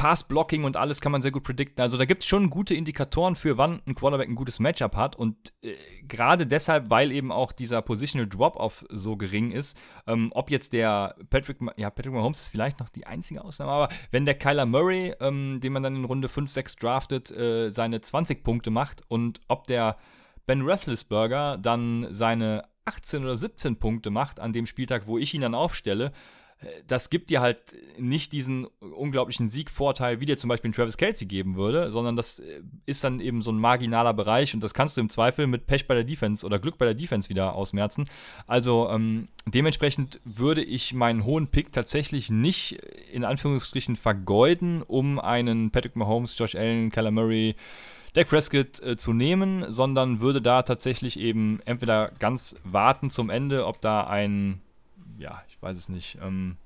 [0.00, 1.82] Pass-Blocking und alles kann man sehr gut predikten.
[1.82, 5.14] Also da gibt es schon gute Indikatoren für, wann ein Quarterback ein gutes Matchup hat.
[5.14, 5.74] Und äh,
[6.08, 11.16] gerade deshalb, weil eben auch dieser Positional Drop-Off so gering ist, ähm, ob jetzt der
[11.28, 15.12] Patrick, ja, Patrick Mahomes ist vielleicht noch die einzige Ausnahme, aber wenn der Kyler Murray,
[15.20, 19.42] ähm, den man dann in Runde 5, 6 draftet, äh, seine 20 Punkte macht und
[19.48, 19.98] ob der
[20.46, 25.42] Ben Roethlisberger dann seine 18 oder 17 Punkte macht an dem Spieltag, wo ich ihn
[25.42, 26.12] dann aufstelle,
[26.86, 27.58] das gibt dir halt
[27.98, 32.60] nicht diesen unglaublichen Siegvorteil, wie dir zum Beispiel Travis Kelsey geben würde, sondern das äh,
[32.84, 35.86] ist dann eben so ein marginaler Bereich und das kannst du im Zweifel mit Pech
[35.86, 38.04] bei der Defense oder Glück bei der Defense wieder ausmerzen.
[38.46, 42.72] Also ähm, dementsprechend würde ich meinen hohen Pick tatsächlich nicht
[43.10, 47.54] in Anführungsstrichen vergeuden, um einen Patrick Mahomes, Josh Allen, Kyler Murray,
[48.12, 53.66] Dak Prescott äh, zu nehmen, sondern würde da tatsächlich eben entweder ganz warten zum Ende,
[53.66, 54.60] ob da ein
[55.18, 56.18] ja, weiß es nicht.
[56.22, 56.56] Ähm,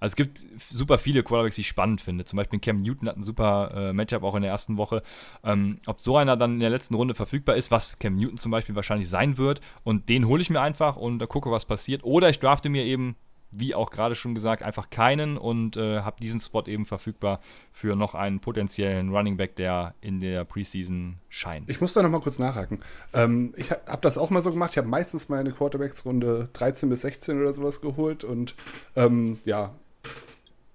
[0.00, 2.24] also es gibt super viele Quarterbacks, die ich spannend finde.
[2.24, 5.02] Zum Beispiel Cam Newton hat ein super äh, Matchup auch in der ersten Woche.
[5.42, 8.52] Ähm, ob so einer dann in der letzten Runde verfügbar ist, was Cam Newton zum
[8.52, 12.04] Beispiel wahrscheinlich sein wird, und den hole ich mir einfach und da gucke, was passiert.
[12.04, 13.16] Oder ich drafte mir eben
[13.50, 17.40] wie auch gerade schon gesagt, einfach keinen und äh, habe diesen Spot eben verfügbar
[17.72, 21.68] für noch einen potenziellen Running Back, der in der Preseason scheint.
[21.70, 22.80] Ich muss da nochmal kurz nachhaken.
[23.14, 24.72] Ähm, ich habe das auch mal so gemacht.
[24.72, 28.54] Ich habe meistens meine Quarterbacks Runde 13 bis 16 oder sowas geholt und
[28.96, 29.74] ähm, ja.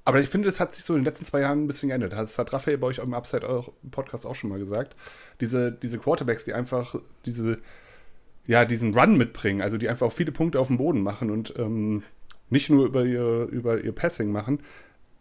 [0.05, 2.11] Aber ich finde, das hat sich so in den letzten zwei Jahren ein bisschen geändert.
[2.11, 4.95] Das hat Raphael bei euch im Upside auch, im Podcast auch schon mal gesagt.
[5.39, 7.59] Diese, diese Quarterbacks, die einfach diese,
[8.45, 11.53] ja, diesen Run mitbringen, also die einfach auch viele Punkte auf dem Boden machen und
[11.57, 12.03] ähm,
[12.53, 14.59] nicht nur über ihr, über ihr Passing machen,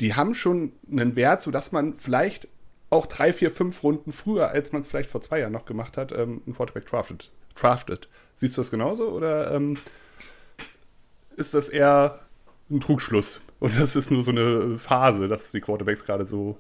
[0.01, 2.47] die haben schon einen Wert, sodass man vielleicht
[2.91, 5.97] auch drei, vier, fünf Runden früher, als man es vielleicht vor zwei Jahren noch gemacht
[5.97, 8.09] hat, ähm, einen Quarterback draftet, draftet.
[8.37, 9.77] Siehst du das genauso oder ähm,
[11.37, 12.21] ist das eher
[12.71, 13.41] ein Trugschluss?
[13.61, 16.59] Und das ist nur so eine Phase, dass die Quarterbacks gerade so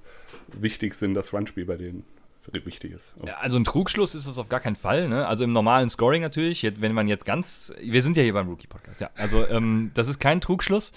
[0.52, 2.04] wichtig sind, das Runspiel bei denen
[2.52, 3.14] wichtig ist.
[3.24, 5.08] Ja, also ein Trugschluss ist es auf gar keinen Fall.
[5.08, 5.26] Ne?
[5.26, 9.00] Also im normalen Scoring natürlich, wenn man jetzt ganz, wir sind ja hier beim Rookie-Podcast,
[9.00, 9.10] ja.
[9.16, 10.92] Also ähm, das ist kein Trugschluss,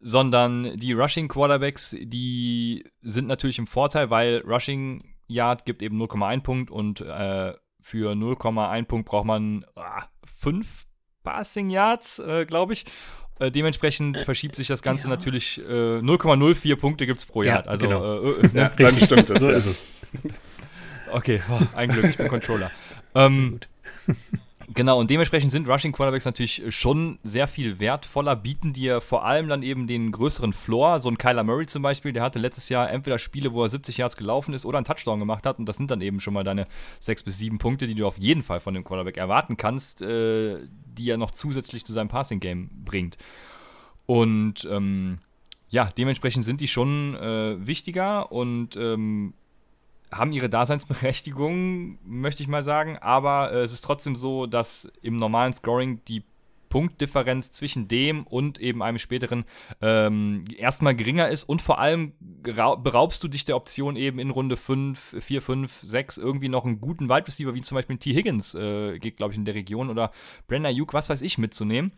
[0.00, 6.42] sondern die Rushing Quarterbacks, die sind natürlich im Vorteil, weil Rushing Yard gibt eben 0,1
[6.42, 9.64] Punkt und äh, für 0,1 Punkt braucht man
[10.36, 10.88] 5 ah,
[11.22, 12.86] Passing Yards, äh, glaube ich.
[13.38, 15.10] Äh, dementsprechend verschiebt sich das Ganze ja.
[15.10, 15.58] natürlich.
[15.58, 17.64] Äh, 0,04 Punkte gibt es pro Jahr.
[17.64, 18.22] Ja, also, genau.
[18.22, 19.40] Äh, äh, ja, dann stimmt das.
[19.40, 19.86] so ist es.
[21.10, 22.70] Okay, oh, ein Glück, ich bin Controller.
[23.14, 23.60] ähm,
[24.74, 29.48] genau, und dementsprechend sind Rushing Quarterbacks natürlich schon sehr viel wertvoller, bieten dir vor allem
[29.48, 31.00] dann eben den größeren Floor.
[31.00, 33.96] So ein Kyler Murray zum Beispiel, der hatte letztes Jahr entweder Spiele, wo er 70
[33.96, 35.58] Yards gelaufen ist oder einen Touchdown gemacht hat.
[35.58, 36.66] Und das sind dann eben schon mal deine
[37.00, 40.58] 6 bis 7 Punkte, die du auf jeden Fall von dem Quarterback erwarten kannst, äh,
[40.66, 43.18] die er noch zusätzlich zu seinem Passing-Game bringt.
[44.06, 45.18] Und ähm,
[45.70, 49.34] ja, dementsprechend sind die schon äh, wichtiger und ähm,
[50.12, 52.98] haben ihre Daseinsberechtigung, möchte ich mal sagen.
[52.98, 56.24] Aber äh, es ist trotzdem so, dass im normalen Scoring die
[56.68, 59.44] Punktdifferenz zwischen dem und eben einem späteren
[59.80, 64.56] ähm, erstmal geringer ist und vor allem beraubst du dich der Option eben in Runde
[64.56, 68.14] 5, 4, 5, 6 irgendwie noch einen guten Wide Receiver, wie zum Beispiel T.
[68.14, 70.12] Higgins äh, geht, glaube ich, in der Region oder
[70.46, 71.92] Brenda Ayuk, was weiß ich, mitzunehmen.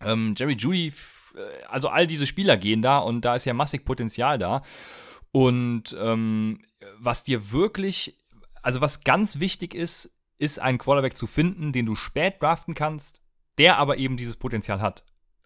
[0.00, 0.92] Ähm, Jerry Judy,
[1.36, 4.62] äh, also all diese Spieler gehen da und da ist ja massig Potenzial da.
[5.30, 6.60] Und ähm,
[6.98, 8.16] was dir wirklich,
[8.62, 13.22] also was ganz wichtig ist, ist einen Quarterback zu finden, den du spät draften kannst,
[13.58, 15.04] der aber eben dieses Potenzial hat.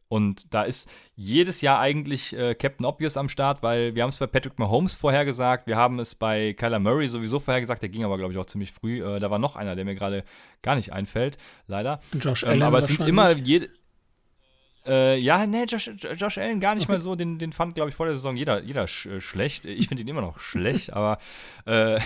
[0.09, 4.17] Und da ist jedes Jahr eigentlich äh, Captain Obvious am Start, weil wir haben es
[4.17, 8.17] bei Patrick Mahomes vorhergesagt, wir haben es bei Kyler Murray sowieso vorhergesagt, der ging aber,
[8.17, 9.05] glaube ich, auch ziemlich früh.
[9.05, 10.25] Äh, da war noch einer, der mir gerade
[10.63, 12.01] gar nicht einfällt, leider.
[12.19, 12.63] Josh ähm, Allen.
[12.63, 13.69] Aber es sind immer jede.
[14.89, 17.15] Äh, ja, nee, Josh, Josh, Allen gar nicht mal so.
[17.15, 19.67] Den, den fand, glaube ich, vor der Saison jeder, jeder sch äh, schlecht.
[19.67, 21.19] Ich finde ihn immer noch schlecht, aber
[21.67, 22.01] äh,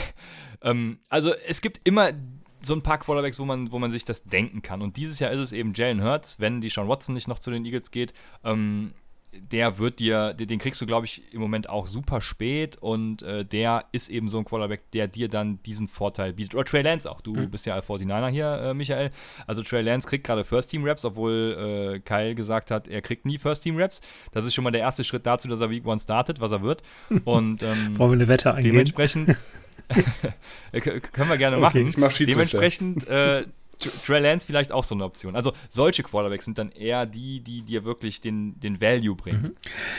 [0.62, 2.12] ähm, also es gibt immer
[2.60, 4.82] so ein paar Quarterbacks, wo man, wo man sich das denken kann.
[4.82, 7.50] Und dieses Jahr ist es eben Jalen Hurts, wenn die Sean Watson nicht noch zu
[7.50, 8.12] den Eagles geht.
[8.44, 8.92] Ähm,
[9.32, 13.44] der wird dir, den kriegst du, glaube ich, im Moment auch super spät und äh,
[13.44, 16.54] der ist eben so ein Quarterback, der dir dann diesen Vorteil bietet.
[16.54, 17.20] Oder Trey Lance auch.
[17.20, 17.50] Du mhm.
[17.50, 19.10] bist ja 49er hier, äh, Michael.
[19.46, 24.02] Also Trey Lance kriegt gerade First-Team-Raps, obwohl äh, Kyle gesagt hat, er kriegt nie First-Team-Raps.
[24.32, 26.62] Das ist schon mal der erste Schritt dazu, dass er Week One startet, was er
[26.62, 26.82] wird.
[27.24, 28.72] Und ähm, Wollen wir eine Wette eingehen?
[28.72, 29.36] Dementsprechend
[31.12, 31.80] Können wir gerne machen.
[31.80, 33.44] Okay, ich mach Dementsprechend äh,
[33.90, 35.36] Trey Lance vielleicht auch so eine Option.
[35.36, 39.42] Also solche Quarterbacks sind dann eher die, die dir wirklich den, den Value bringen.
[39.42, 39.56] Mhm.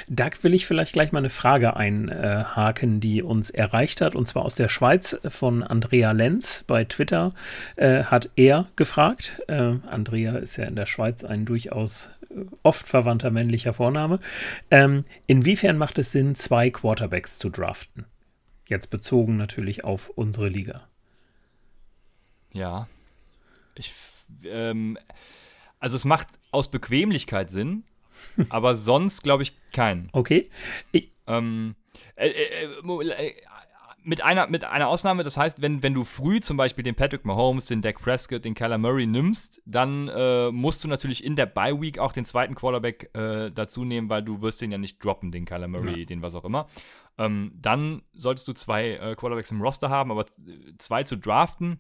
[0.08, 4.46] Da will ich vielleicht gleich mal eine Frage einhaken, die uns erreicht hat, und zwar
[4.46, 7.34] aus der Schweiz von Andrea Lenz bei Twitter
[7.76, 9.42] äh, hat er gefragt.
[9.48, 14.20] Äh, Andrea ist ja in der Schweiz ein durchaus äh, oft verwandter männlicher Vorname.
[14.72, 18.06] Ähm, inwiefern macht es Sinn, zwei Quarterbacks zu draften?
[18.68, 20.82] Jetzt bezogen natürlich auf unsere Liga.
[22.54, 22.88] Ja.
[23.76, 23.94] Ich,
[24.46, 24.98] ähm,
[25.80, 27.84] also es macht aus Bequemlichkeit Sinn,
[28.50, 30.10] aber sonst glaube ich keinen.
[30.12, 30.50] Okay.
[30.92, 31.76] Ich, ähm,
[32.16, 33.34] äh, äh, äh,
[34.04, 37.26] mit einer, mit einer Ausnahme, das heißt, wenn, wenn du früh zum Beispiel den Patrick
[37.26, 41.46] Mahomes, den Dak Prescott, den Kyler Murray nimmst, dann äh, musst du natürlich in der
[41.46, 45.04] Bye Week auch den zweiten Quarterback äh, dazu nehmen, weil du wirst den ja nicht
[45.04, 46.06] droppen, den Kyler Murray, ja.
[46.06, 46.68] den was auch immer.
[47.18, 50.26] Ähm, dann solltest du zwei äh, Quarterbacks im Roster haben, aber
[50.80, 51.80] zwei zu draften,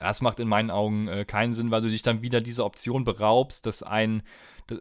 [0.00, 3.04] das macht in meinen Augen äh, keinen Sinn, weil du dich dann wieder diese Option
[3.04, 4.22] beraubst, dass ein,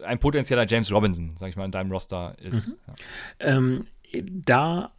[0.04, 2.70] ein potenzieller James Robinson, sag ich mal, in deinem Roster ist.
[2.70, 2.76] Mhm.
[2.88, 3.48] Ja.
[3.48, 4.92] Ähm, da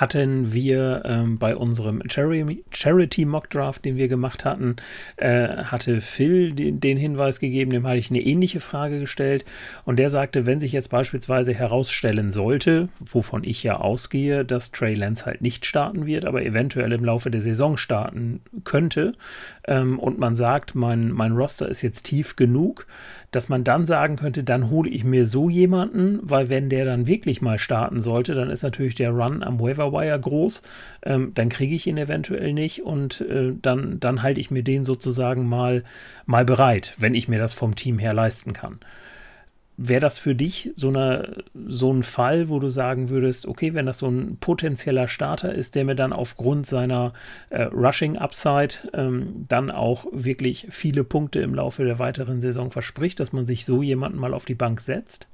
[0.00, 4.76] hatten wir ähm, bei unserem Charity Mock Draft, den wir gemacht hatten,
[5.16, 9.44] äh, hatte Phil den, den, Hinweis gegeben, dem hatte ich eine ähnliche Frage gestellt
[9.84, 14.94] und der sagte, wenn sich jetzt beispielsweise herausstellen sollte, wovon ich ja ausgehe, dass Trey
[14.94, 19.12] Lance halt nicht starten wird, aber eventuell im Laufe der Saison starten könnte
[19.66, 22.86] ähm, und man sagt, mein, mein Roster ist jetzt tief genug,
[23.30, 27.06] dass man dann sagen könnte, dann hole ich mir so jemanden, weil wenn der dann
[27.06, 30.62] wirklich mal starten sollte, dann ist natürlich der Run am Waiver Wire groß,
[31.02, 34.84] ähm, dann kriege ich ihn eventuell nicht und äh, dann, dann halte ich mir den
[34.84, 35.82] sozusagen mal,
[36.26, 38.78] mal bereit, wenn ich mir das vom Team her leisten kann.
[39.76, 43.86] Wäre das für dich so, eine, so ein Fall, wo du sagen würdest, okay, wenn
[43.86, 47.12] das so ein potenzieller Starter ist, der mir dann aufgrund seiner
[47.50, 53.18] äh, Rushing Upside ähm, dann auch wirklich viele Punkte im Laufe der weiteren Saison verspricht,
[53.18, 55.26] dass man sich so jemanden mal auf die Bank setzt?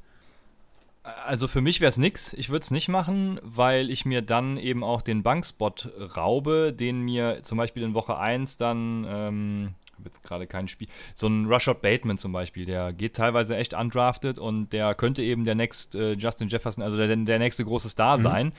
[1.03, 2.33] Also für mich wäre es nix.
[2.35, 7.00] Ich würde es nicht machen, weil ich mir dann eben auch den Bankspot raube, den
[7.00, 10.88] mir zum Beispiel in Woche 1 dann ähm, habe jetzt gerade kein Spiel.
[11.14, 15.44] So ein Rushard Bateman zum Beispiel, der geht teilweise echt undrafted und der könnte eben
[15.44, 18.22] der next äh, Justin Jefferson, also der, der nächste große Star mhm.
[18.22, 18.52] sein.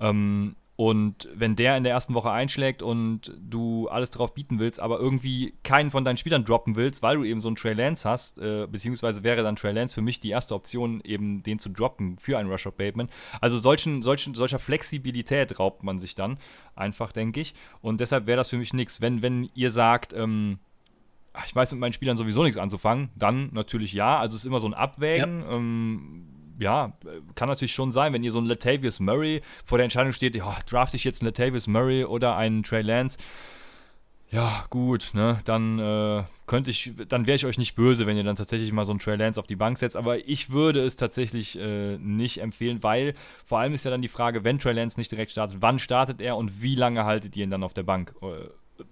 [0.00, 4.80] Ähm, und wenn der in der ersten Woche einschlägt und du alles darauf bieten willst,
[4.80, 8.08] aber irgendwie keinen von deinen Spielern droppen willst, weil du eben so einen Trey Lance
[8.08, 11.68] hast, äh, beziehungsweise wäre dann Trey Lance für mich die erste Option, eben den zu
[11.68, 13.10] droppen für einen Rush of Bateman.
[13.40, 16.38] Also solchen, solchen, solcher Flexibilität raubt man sich dann
[16.74, 17.54] einfach, denke ich.
[17.82, 19.00] Und deshalb wäre das für mich nichts.
[19.00, 20.58] Wenn, wenn ihr sagt, ähm,
[21.46, 24.18] ich weiß mit meinen Spielern sowieso nichts anzufangen, dann natürlich ja.
[24.18, 25.40] Also es ist immer so ein Abwägen.
[25.42, 25.56] Ja.
[25.56, 26.92] Ähm, ja,
[27.34, 30.56] kann natürlich schon sein, wenn ihr so einen Latavius Murray vor der Entscheidung steht, ja,
[30.68, 33.18] draft ich jetzt einen Latavius Murray oder einen Trey Lance.
[34.30, 38.24] Ja, gut, ne, dann äh, könnte ich, dann wäre ich euch nicht böse, wenn ihr
[38.24, 40.96] dann tatsächlich mal so einen Trey Lance auf die Bank setzt, aber ich würde es
[40.96, 44.98] tatsächlich äh, nicht empfehlen, weil vor allem ist ja dann die Frage, wenn Trey Lance
[44.98, 47.82] nicht direkt startet, wann startet er und wie lange haltet ihr ihn dann auf der
[47.82, 48.14] Bank?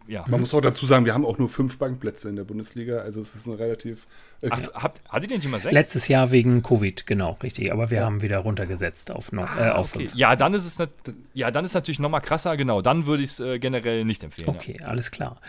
[0.07, 0.25] Ja.
[0.29, 3.21] Man muss auch dazu sagen, wir haben auch nur fünf Bankplätze in der Bundesliga, also
[3.21, 4.07] es ist ein relativ.
[4.41, 5.73] Äh, Ach, habt, hattet ihr nicht immer sechs?
[5.73, 7.73] Letztes Jahr wegen Covid, genau, richtig.
[7.73, 8.05] Aber wir ja.
[8.05, 10.07] haben wieder runtergesetzt auf, noch, äh, auf okay.
[10.07, 10.15] fünf.
[10.15, 10.89] Ja, dann ist es
[11.35, 12.83] ja, dann ist natürlich nochmal krasser, genau.
[12.83, 14.49] Dann würde ich es äh, generell nicht empfehlen.
[14.49, 14.87] Okay, ja.
[14.87, 15.41] alles klar.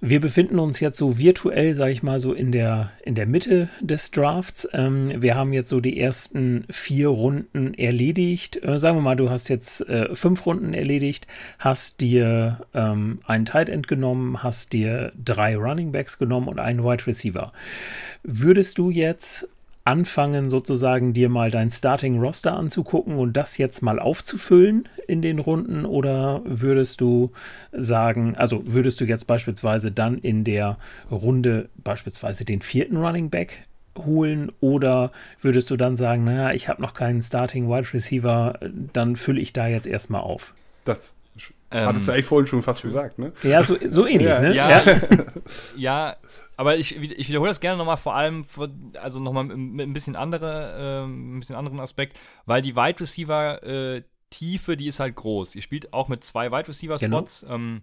[0.00, 3.68] Wir befinden uns jetzt so virtuell, sage ich mal, so in der, in der Mitte
[3.80, 4.68] des Drafts.
[4.72, 8.62] Ähm, wir haben jetzt so die ersten vier Runden erledigt.
[8.62, 11.26] Äh, sagen wir mal, du hast jetzt äh, fünf Runden erledigt,
[11.58, 16.84] hast dir ähm, einen Tight End genommen, hast dir drei Running Backs genommen und einen
[16.84, 17.52] Wide Receiver.
[18.22, 19.48] Würdest du jetzt
[19.88, 25.38] anfangen, sozusagen dir mal dein Starting Roster anzugucken und das jetzt mal aufzufüllen in den
[25.38, 25.86] Runden?
[25.86, 27.32] Oder würdest du
[27.72, 30.76] sagen, also würdest du jetzt beispielsweise dann in der
[31.10, 33.66] Runde beispielsweise den vierten Running Back
[33.96, 35.10] holen oder
[35.40, 38.60] würdest du dann sagen, naja, ich habe noch keinen Starting Wide Receiver,
[38.92, 40.54] dann fülle ich da jetzt erstmal auf?
[40.84, 41.16] Das
[41.70, 43.32] ähm, hattest du eigentlich vorhin schon fast gesagt, ne?
[43.42, 44.54] Ja, so, so ähnlich, ja, ne?
[44.54, 45.00] Ja, ja.
[45.76, 46.16] ja
[46.58, 48.68] aber ich, ich wiederhole das gerne nochmal, vor allem, für,
[49.00, 53.62] also nochmal mit ein bisschen, andere, äh, ein bisschen anderen Aspekt, weil die Wide Receiver
[53.62, 55.54] äh, Tiefe, die ist halt groß.
[55.54, 57.42] Ihr spielt auch mit zwei Wide Receiver Spots.
[57.42, 57.54] Genau.
[57.54, 57.82] Ähm,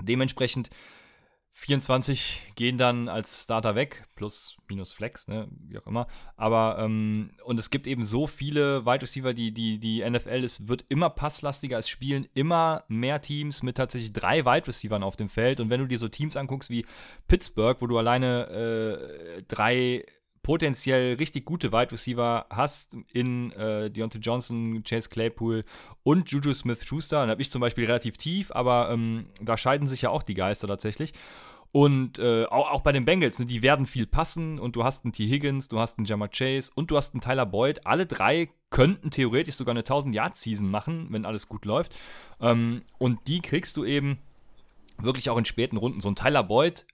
[0.00, 0.70] dementsprechend
[1.52, 6.06] 24 gehen dann als Starter weg, plus, minus Flex, ne, wie auch immer.
[6.36, 10.68] Aber, ähm, und es gibt eben so viele Wide Receiver, die, die, die NFL, es
[10.68, 15.28] wird immer passlastiger, es spielen immer mehr Teams mit tatsächlich drei Wide Receivern auf dem
[15.28, 15.60] Feld.
[15.60, 16.86] Und wenn du dir so Teams anguckst wie
[17.28, 20.06] Pittsburgh, wo du alleine äh, drei
[20.50, 25.62] potenziell richtig gute Wide Receiver hast in äh, Deontay Johnson, Chase Claypool
[26.02, 27.20] und Juju Smith-Schuster.
[27.20, 30.34] Dann habe ich zum Beispiel relativ tief, aber ähm, da scheiden sich ja auch die
[30.34, 31.12] Geister tatsächlich.
[31.70, 35.04] Und äh, auch, auch, bei den Bengals, ne, die werden viel passen und du hast
[35.04, 35.28] einen T.
[35.28, 37.86] Higgins, du hast einen Jammer Chase und du hast einen Tyler Boyd.
[37.86, 41.94] Alle drei könnten theoretisch sogar eine 1000-Yard-Season machen, wenn alles gut läuft.
[42.40, 44.18] Ähm, und die kriegst du eben
[44.98, 46.00] wirklich auch in späten Runden.
[46.00, 46.86] So ein Tyler Boyd,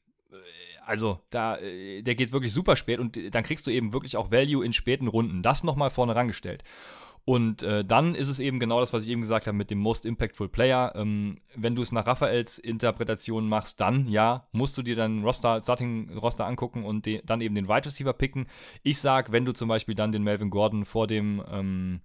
[0.87, 4.31] also da, äh, der geht wirklich super spät und dann kriegst du eben wirklich auch
[4.31, 5.43] Value in späten Runden.
[5.43, 6.65] Das nochmal vorne rangestellt.
[7.25, 9.79] Und äh, dann ist es eben genau das, was ich eben gesagt habe mit dem
[9.79, 10.93] Most Impactful Player.
[10.95, 15.61] Ähm, wenn du es nach Raphaels Interpretation machst, dann ja, musst du dir dein Roster,
[15.61, 18.47] Starting-Roster angucken und dann eben den Wide Receiver picken.
[18.85, 22.01] Ich sag, wenn du zum Beispiel dann den Melvin Gordon vor dem ähm,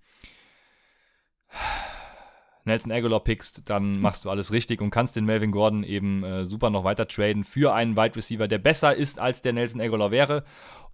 [2.65, 6.45] Nelson Aguilar pickst, dann machst du alles richtig und kannst den Melvin Gordon eben äh,
[6.45, 10.11] super noch weiter traden für einen Wide Receiver, der besser ist, als der Nelson Aguilar
[10.11, 10.43] wäre.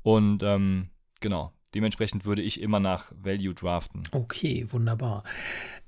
[0.03, 0.89] Und ähm,
[1.19, 4.03] genau, Dementsprechend würde ich immer nach Value draften.
[4.11, 5.23] Okay, wunderbar.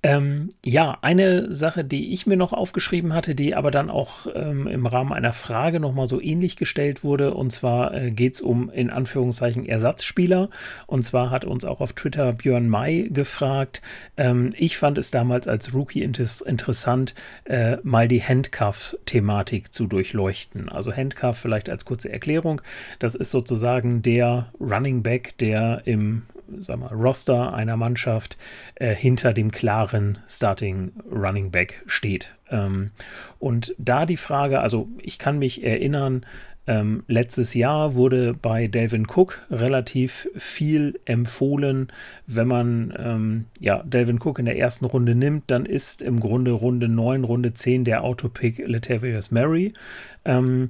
[0.01, 4.65] Ähm, ja, eine Sache, die ich mir noch aufgeschrieben hatte, die aber dann auch ähm,
[4.65, 7.33] im Rahmen einer Frage nochmal so ähnlich gestellt wurde.
[7.33, 10.49] Und zwar äh, geht es um in Anführungszeichen Ersatzspieler.
[10.87, 13.81] Und zwar hat uns auch auf Twitter Björn May gefragt.
[14.15, 17.13] Ähm, ich fand es damals als Rookie inter interessant,
[17.45, 20.69] äh, mal die Handcuff-Thematik zu durchleuchten.
[20.69, 22.61] Also Handcuff vielleicht als kurze Erklärung.
[22.99, 26.23] Das ist sozusagen der Running Back, der im
[26.59, 28.37] sag mal, Roster einer Mannschaft
[28.75, 32.35] äh, hinter dem klaren Starting Running Back steht.
[32.49, 32.91] Ähm,
[33.39, 36.25] und da die Frage, also ich kann mich erinnern,
[36.69, 41.91] ähm, letztes Jahr wurde bei Delvin Cook relativ viel empfohlen.
[42.27, 46.51] Wenn man ähm, ja, Delvin Cook in der ersten Runde nimmt, dann ist im Grunde
[46.51, 49.73] Runde 9, Runde 10 der Autopick Latavius Murray.
[50.25, 50.69] Ähm,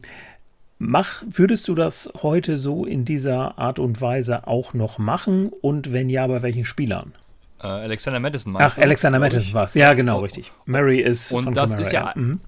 [0.81, 5.49] Mach, würdest du das heute so in dieser Art und Weise auch noch machen?
[5.61, 7.13] Und wenn ja, bei welchen Spielern?
[7.59, 9.73] Äh, Alexander Madison Ach, Alexander Madison war es.
[9.73, 10.21] Ja, genau, oh.
[10.21, 10.53] richtig.
[10.65, 12.39] Mary ist und von das Camara, ist ja, mhm.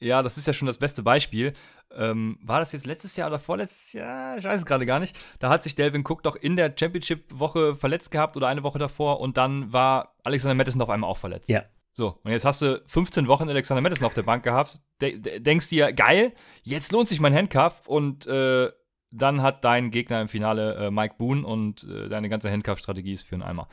[0.00, 1.52] ja, das ist ja schon das beste Beispiel.
[1.94, 4.38] Ähm, war das jetzt letztes Jahr oder vorletztes Jahr?
[4.38, 5.14] Ich weiß es gerade gar nicht.
[5.38, 9.20] Da hat sich Delvin Cook doch in der Championship-Woche verletzt gehabt oder eine Woche davor
[9.20, 11.50] und dann war Alexander Madison auf einmal auch verletzt.
[11.50, 11.62] Ja.
[11.96, 15.38] So, und jetzt hast du 15 Wochen Alexander Madison auf der Bank gehabt, de de
[15.38, 16.32] denkst dir, geil,
[16.62, 18.70] jetzt lohnt sich mein Handcuff und äh,
[19.12, 23.22] dann hat dein Gegner im Finale äh, Mike Boone und äh, deine ganze Handcuff-Strategie ist
[23.22, 23.68] für einen Eimer.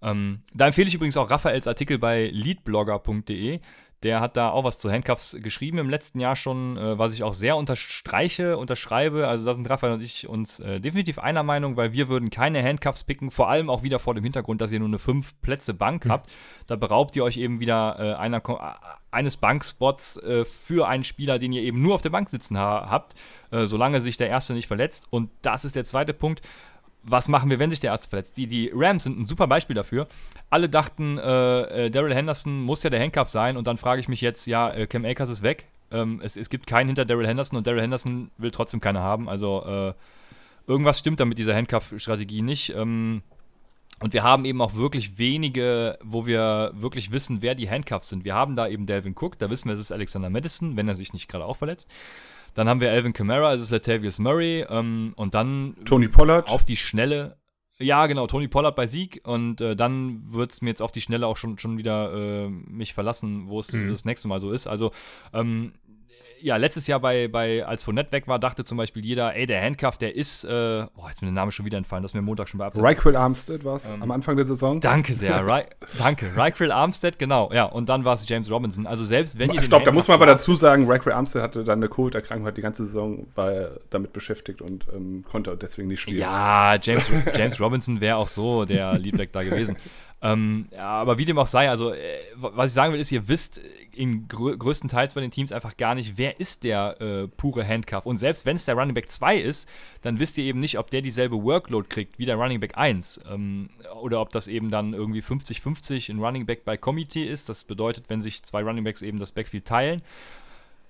[0.00, 3.60] Ähm, da empfehle ich übrigens auch Raphaels Artikel bei leadblogger.de.
[4.04, 7.24] Der hat da auch was zu Handcuffs geschrieben im letzten Jahr schon, äh, was ich
[7.24, 9.26] auch sehr unterstreiche, unterschreibe.
[9.26, 12.62] Also da sind Raphael und ich uns äh, definitiv einer Meinung, weil wir würden keine
[12.62, 15.74] Handcuffs picken, vor allem auch wieder vor dem Hintergrund, dass ihr nur eine fünf Plätze
[15.74, 16.12] Bank mhm.
[16.12, 16.30] habt.
[16.68, 18.42] Da beraubt ihr euch eben wieder äh, einer,
[19.10, 22.88] eines Bankspots äh, für einen Spieler, den ihr eben nur auf der Bank sitzen ha
[22.88, 23.14] habt,
[23.50, 25.08] äh, solange sich der erste nicht verletzt.
[25.10, 26.40] Und das ist der zweite Punkt
[27.10, 28.36] was machen wir, wenn sich der Erste verletzt?
[28.36, 30.06] Die, die Rams sind ein super Beispiel dafür.
[30.50, 34.08] Alle dachten, äh, äh, Daryl Henderson muss ja der Handcuff sein und dann frage ich
[34.08, 35.66] mich jetzt, ja, äh, Cam Akers ist weg.
[35.90, 39.28] Ähm, es, es gibt keinen hinter Daryl Henderson und Daryl Henderson will trotzdem keine haben.
[39.28, 39.94] Also äh,
[40.66, 42.74] irgendwas stimmt da mit dieser Handcuff-Strategie nicht.
[42.74, 43.22] Ähm,
[44.00, 48.24] Und wir haben eben auch wirklich wenige, wo wir wirklich wissen, wer die Handcuffs sind.
[48.24, 50.94] Wir haben da eben Delvin Cook, da wissen wir, es ist Alexander Madison, wenn er
[50.94, 51.90] sich nicht gerade auch verletzt.
[52.58, 54.66] Dann haben wir Alvin Kamara, es ist Latavius Murray.
[54.68, 56.50] Ähm, und dann Tony Pollard.
[56.50, 57.36] Auf die Schnelle.
[57.78, 59.20] Ja, genau, Tony Pollard bei Sieg.
[59.22, 62.48] Und äh, dann wird es mir jetzt auf die Schnelle auch schon, schon wieder äh,
[62.48, 63.90] mich verlassen, wo es mhm.
[63.90, 64.66] das nächste Mal so ist.
[64.66, 64.90] Also
[65.32, 65.74] ähm,
[66.40, 69.62] ja, letztes Jahr bei, bei als Fournette weg war, dachte zum Beispiel jeder, ey, der
[69.62, 72.14] Handcuff, der ist, äh, oh, jetzt ist mir der Name schon wieder entfallen, das ist
[72.14, 72.88] mir Montag schon beabsichtigt.
[72.88, 74.80] Ryquill Armstead war es ähm, am Anfang der Saison.
[74.80, 75.64] Danke sehr, Ry
[75.98, 76.30] danke.
[76.36, 78.86] Ryquill Armstead, genau, ja, und dann war es James Robinson.
[78.86, 81.78] Also selbst wenn ihr Stopp, da muss man aber dazu sagen, Ryquill Armstead hatte dann
[81.78, 86.00] eine Covid-Erkrankung, hat die ganze Saison war er damit beschäftigt und ähm, konnte deswegen nicht
[86.00, 86.18] spielen.
[86.18, 89.76] Ja, James, James Robinson wäre auch so der Leadback da gewesen.
[90.20, 93.28] Ähm, ja, aber wie dem auch sei, also äh, was ich sagen will, ist, ihr
[93.28, 93.60] wisst
[93.92, 98.04] in grö größtenteils bei den Teams einfach gar nicht, wer ist der äh, pure Handcuff.
[98.04, 99.68] Und selbst wenn es der Running Back 2 ist,
[100.02, 103.20] dann wisst ihr eben nicht, ob der dieselbe Workload kriegt wie der Running Back 1.
[103.30, 103.68] Ähm,
[104.02, 107.48] oder ob das eben dann irgendwie 50-50 in Running Back bei Committee ist.
[107.48, 110.02] Das bedeutet, wenn sich zwei Running Backs eben das Backfield teilen.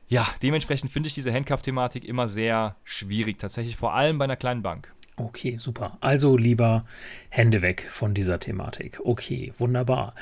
[0.09, 4.63] Ja, dementsprechend finde ich diese Handcuff-Thematik immer sehr schwierig, tatsächlich vor allem bei einer kleinen
[4.63, 4.91] Bank.
[5.19, 5.99] Okay, super.
[6.01, 6.85] Also lieber
[7.29, 9.01] Hände weg von dieser Thematik.
[9.05, 10.15] Okay, wunderbar.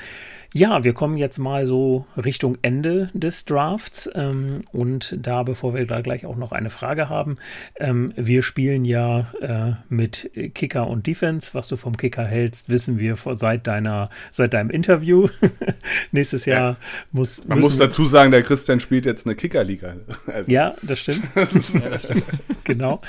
[0.57, 4.09] Ja, wir kommen jetzt mal so Richtung Ende des Drafts.
[4.15, 7.37] Ähm, und da, bevor wir da gleich auch noch eine Frage haben,
[7.79, 11.53] ähm, wir spielen ja äh, mit Kicker und Defense.
[11.53, 15.27] Was du vom Kicker hältst, wissen wir vor, seit, deiner, seit deinem Interview.
[16.11, 16.77] Nächstes Jahr ja.
[17.11, 17.47] muss.
[17.47, 19.93] Man muss dazu sagen, der Christian spielt jetzt eine Kickerliga.
[20.27, 20.51] Also.
[20.51, 21.23] Ja, das stimmt.
[21.35, 22.23] ja, das stimmt.
[22.63, 23.01] genau.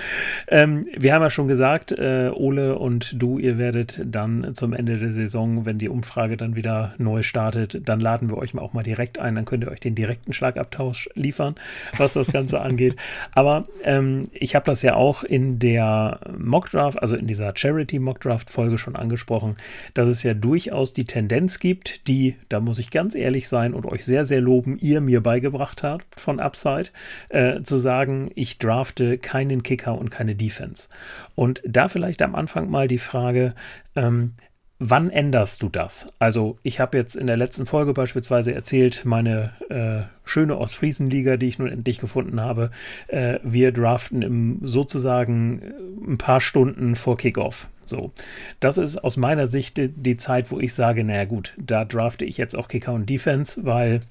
[0.46, 4.98] Ähm, wir haben ja schon gesagt, äh, Ole und du, ihr werdet dann zum Ende
[4.98, 8.82] der Saison, wenn die Umfrage dann wieder neu startet, dann laden wir euch auch mal
[8.82, 9.34] direkt ein.
[9.34, 11.54] Dann könnt ihr euch den direkten Schlagabtausch liefern,
[11.96, 12.96] was das Ganze angeht.
[13.32, 18.50] Aber ähm, ich habe das ja auch in der Mockdraft, also in dieser Charity Mockdraft
[18.50, 19.56] Folge schon angesprochen,
[19.94, 23.86] dass es ja durchaus die Tendenz gibt, die, da muss ich ganz ehrlich sein und
[23.86, 26.88] euch sehr, sehr loben, ihr mir beigebracht habt von Upside,
[27.28, 30.88] äh, zu sagen, ich drafte keinen Kicker und keine Defense.
[31.34, 33.54] Und da vielleicht am Anfang mal die Frage,
[33.96, 34.34] ähm,
[34.80, 36.06] Wann änderst du das?
[36.20, 41.48] Also, ich habe jetzt in der letzten Folge beispielsweise erzählt, meine äh, schöne Ostfriesenliga, die
[41.48, 42.70] ich nun endlich gefunden habe,
[43.08, 47.68] äh, wir draften im, sozusagen äh, ein paar Stunden vor Kickoff.
[47.86, 48.12] So,
[48.60, 52.24] das ist aus meiner Sicht die, die Zeit, wo ich sage, naja gut, da drafte
[52.24, 54.02] ich jetzt auch Kicker und Defense, weil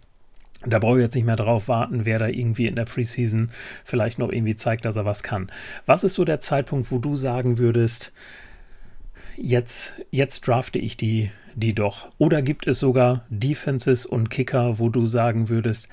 [0.65, 3.51] da brauche ich jetzt nicht mehr drauf warten, wer da irgendwie in der Preseason
[3.86, 5.49] vielleicht noch irgendwie zeigt, dass er was kann.
[5.86, 8.11] Was ist so der Zeitpunkt, wo du sagen würdest,
[9.38, 12.09] jetzt, jetzt drafte ich die, die doch?
[12.17, 15.88] Oder gibt es sogar Defenses und Kicker, wo du sagen würdest,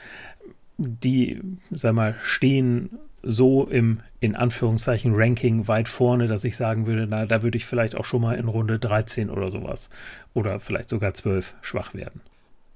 [0.77, 1.41] die,
[1.71, 7.27] sag mal, stehen so im, in Anführungszeichen, Ranking weit vorne, dass ich sagen würde, na,
[7.27, 9.91] da würde ich vielleicht auch schon mal in Runde 13 oder sowas
[10.35, 12.21] oder vielleicht sogar 12 schwach werden.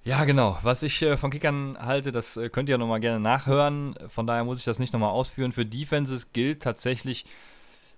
[0.05, 0.59] Ja, genau.
[0.63, 3.95] Was ich äh, von Kickern halte, das äh, könnt ihr ja nochmal gerne nachhören.
[4.09, 5.53] Von daher muss ich das nicht nochmal ausführen.
[5.53, 7.27] Für Defenses gilt tatsächlich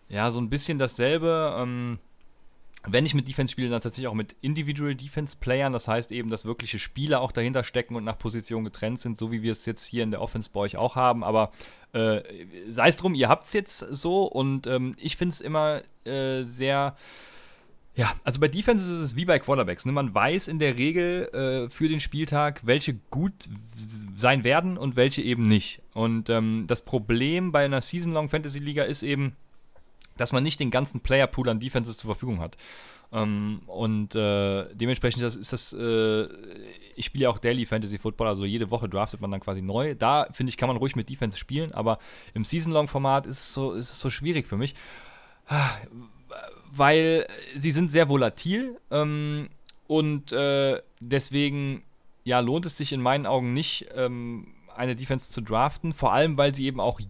[0.09, 1.57] ja so ein bisschen dasselbe.
[1.57, 2.01] Ähm,
[2.87, 5.73] wenn ich mit Defense spiele, dann tatsächlich auch mit Individual Defense Playern.
[5.73, 9.31] Das heißt eben, dass wirkliche Spieler auch dahinter stecken und nach Position getrennt sind, so
[9.31, 11.23] wie wir es jetzt hier in der Offense bei euch auch haben.
[11.23, 11.53] Aber
[11.93, 12.23] äh,
[12.69, 16.45] sei es drum, ihr habt es jetzt so und ähm, ich finde es immer äh,
[16.45, 16.97] sehr.
[17.97, 19.85] Ja, also bei Defense ist es wie bei Quarterbacks.
[19.85, 19.93] Ne?
[19.93, 23.33] Man weiß in der Regel äh, für den Spieltag, welche gut
[24.17, 25.83] sein werden und welche eben nicht.
[25.93, 29.37] Und ähm, das Problem bei einer Season-Long Fantasy Liga ist eben,
[30.21, 32.57] dass man nicht den ganzen Player-Pool an Defenses zur Verfügung hat.
[33.13, 36.29] Ähm, und äh, dementsprechend das, ist das, äh,
[36.95, 39.95] ich spiele ja auch Daily Fantasy Football, also jede Woche draftet man dann quasi neu.
[39.95, 41.99] Da finde ich, kann man ruhig mit Defense spielen, aber
[42.35, 44.75] im Season-Long-Format ist, es so, ist es so schwierig für mich,
[46.71, 49.49] weil sie sind sehr volatil ähm,
[49.89, 51.83] und äh, deswegen
[52.25, 56.37] ja, lohnt es sich in meinen Augen nicht, ähm, eine Defense zu draften, vor allem
[56.37, 57.01] weil sie eben auch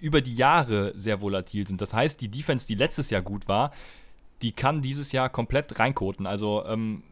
[0.00, 1.80] über die Jahre sehr volatil sind.
[1.80, 3.72] Das heißt, die Defense, die letztes Jahr gut war,
[4.42, 6.26] die kann dieses Jahr komplett reinkoten.
[6.26, 7.02] Also ähm,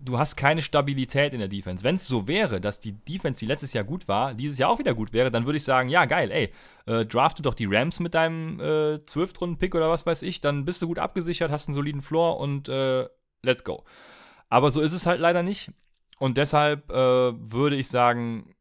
[0.00, 1.84] du hast keine Stabilität in der Defense.
[1.84, 4.78] Wenn es so wäre, dass die Defense, die letztes Jahr gut war, dieses Jahr auch
[4.78, 6.52] wieder gut wäre, dann würde ich sagen, ja, geil, ey,
[6.86, 10.80] äh, drafte doch die Rams mit deinem äh, 12-Runden-Pick oder was weiß ich, dann bist
[10.82, 13.06] du gut abgesichert, hast einen soliden Floor und äh,
[13.42, 13.84] let's go.
[14.48, 15.70] Aber so ist es halt leider nicht.
[16.18, 18.54] Und deshalb äh, würde ich sagen,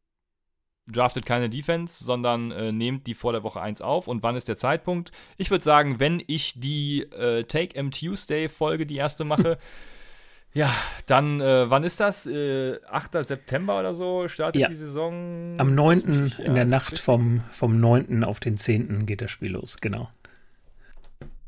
[0.88, 4.08] draftet keine Defense, sondern äh, nehmt die vor der Woche 1 auf.
[4.08, 5.12] Und wann ist der Zeitpunkt?
[5.38, 9.58] Ich würde sagen, wenn ich die äh, Take M Tuesday Folge, die erste mache,
[10.54, 10.72] ja,
[11.08, 12.28] dann, äh, wann ist das?
[12.28, 13.26] Äh, 8.
[13.26, 14.68] September oder so startet ja.
[14.68, 15.56] die Saison?
[15.58, 16.32] Am 9.
[16.44, 18.24] in der Nacht vom, vom 9.
[18.24, 19.06] auf den 10.
[19.06, 20.10] geht das Spiel los, genau.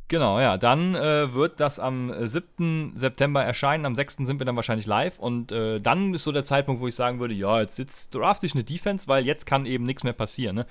[0.09, 0.57] Genau, ja.
[0.57, 2.93] Dann äh, wird das am 7.
[2.95, 3.85] September erscheinen.
[3.85, 4.17] Am 6.
[4.17, 5.19] sind wir dann wahrscheinlich live.
[5.19, 8.43] Und äh, dann ist so der Zeitpunkt, wo ich sagen würde: Ja, jetzt, jetzt draft
[8.43, 10.55] ich eine Defense, weil jetzt kann eben nichts mehr passieren.
[10.55, 10.65] Ne?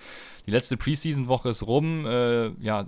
[0.46, 2.06] Die letzte Preseason-Woche ist rum.
[2.06, 2.86] Äh, ja,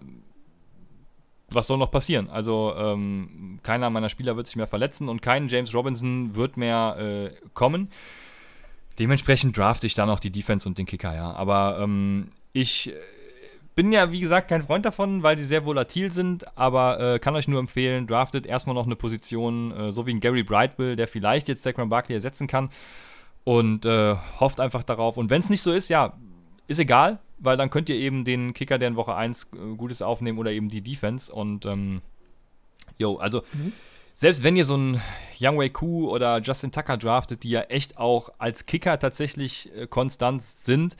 [1.51, 2.31] was soll noch passieren?
[2.31, 6.97] Also, ähm, keiner meiner Spieler wird sich mehr verletzen und kein James Robinson wird mehr
[6.99, 7.91] äh, kommen.
[8.99, 11.33] Dementsprechend draft ich dann auch die Defense und den Kicker, ja.
[11.33, 12.93] Aber ähm, ich
[13.79, 17.37] bin ja, wie gesagt, kein Freund davon, weil sie sehr volatil sind, aber äh, kann
[17.37, 21.07] euch nur empfehlen, draftet erstmal noch eine Position, äh, so wie ein Gary Brightwill, der
[21.07, 22.71] vielleicht jetzt Saquon Barkley ersetzen kann
[23.45, 25.17] und äh, hofft einfach darauf.
[25.17, 26.19] Und wenn es nicht so ist, ja,
[26.67, 30.03] ist egal, weil dann könnt ihr eben den Kicker, der in Woche 1 äh, Gutes
[30.03, 32.03] aufnehmen oder eben die Defense und ähm,
[32.99, 33.73] jo, also mhm.
[34.13, 35.01] selbst wenn ihr so einen
[35.39, 39.87] Young Wei Koo oder Justin Tucker draftet, die ja echt auch als Kicker tatsächlich äh,
[39.87, 40.97] konstant sind,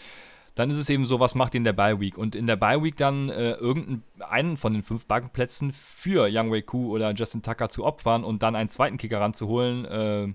[0.59, 2.19] dann ist es eben so, was macht ihr in der Bye Week?
[2.19, 6.63] Und in der Bye Week dann äh, irgendeinen von den fünf Bankenplätzen für Young Wei
[6.63, 10.29] Koo oder Justin Tucker zu opfern und dann einen zweiten Kicker ranzuholen, äh,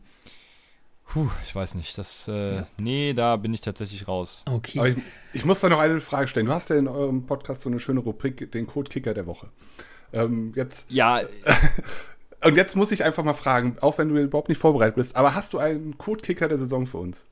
[1.05, 1.97] Puh, ich weiß nicht.
[1.97, 2.67] Das, äh, ja.
[2.77, 4.45] nee, da bin ich tatsächlich raus.
[4.49, 4.79] Okay.
[4.79, 4.97] Aber ich,
[5.33, 6.45] ich, muss da noch eine Frage stellen.
[6.45, 9.49] Du hast ja in eurem Podcast so eine schöne Rubrik, den Code-Kicker der Woche.
[10.13, 10.89] Ähm, jetzt.
[10.89, 11.21] Ja.
[12.43, 15.35] und jetzt muss ich einfach mal fragen, auch wenn du überhaupt nicht vorbereitet bist, aber
[15.35, 17.25] hast du einen Code-Kicker der Saison für uns?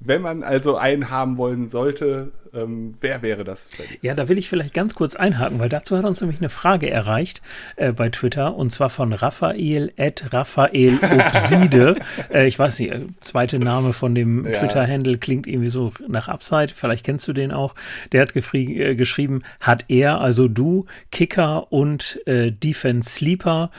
[0.00, 3.70] Wenn man also einen haben wollen sollte, ähm, wer wäre das?
[4.00, 6.88] Ja, da will ich vielleicht ganz kurz einhaken, weil dazu hat uns nämlich eine Frage
[6.88, 7.42] erreicht
[7.76, 11.96] äh, bei Twitter und zwar von Raphael at Raphael Obside.
[12.32, 14.52] äh, ich weiß nicht, äh, zweite Name von dem ja.
[14.52, 16.68] Twitter-Handle klingt irgendwie so nach Upside.
[16.68, 17.74] Vielleicht kennst du den auch.
[18.12, 23.70] Der hat äh, geschrieben, hat er, also du, Kicker und äh, Defense Sleeper.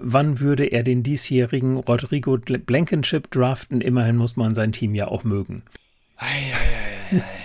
[0.00, 3.80] Wann würde er den diesjährigen Rodrigo Blankenship draften?
[3.80, 5.63] Immerhin muss man sein Team ja auch mögen.
[6.16, 7.44] Ei, ei, ei, ei.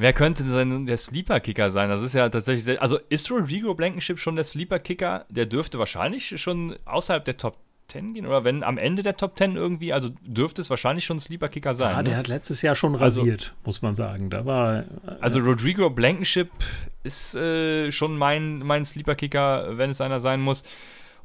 [0.00, 1.90] Wer könnte denn der Sleeper-Kicker sein?
[1.90, 5.26] Das ist ja tatsächlich sehr, Also ist Rodrigo Blankenship schon der Sleeper-Kicker?
[5.28, 7.58] Der dürfte wahrscheinlich schon außerhalb der Top
[7.88, 11.18] 10 gehen oder wenn am Ende der Top 10 irgendwie, also dürfte es wahrscheinlich schon
[11.18, 11.92] ein Sleeper-Kicker sein.
[11.92, 12.04] Ja, ne?
[12.04, 14.30] der hat letztes Jahr schon also rasiert, also, muss man sagen.
[14.30, 14.80] Da war.
[14.80, 14.84] Äh,
[15.20, 16.50] also Rodrigo Blankenship
[17.02, 20.62] ist äh, schon mein, mein Sleeper-Kicker, wenn es einer sein muss.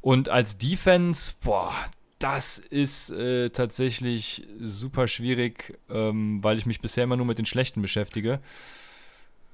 [0.02, 1.72] Und als Defense, boah,
[2.18, 7.46] das ist äh, tatsächlich super schwierig, ähm, weil ich mich bisher immer nur mit den
[7.46, 8.40] Schlechten beschäftige.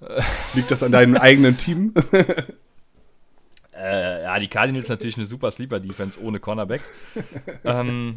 [0.54, 1.92] Liegt das an deinem eigenen Team?
[3.74, 6.92] äh, ja, die Cardinals natürlich eine super Sleeper-Defense ohne Cornerbacks.
[7.64, 8.16] ähm,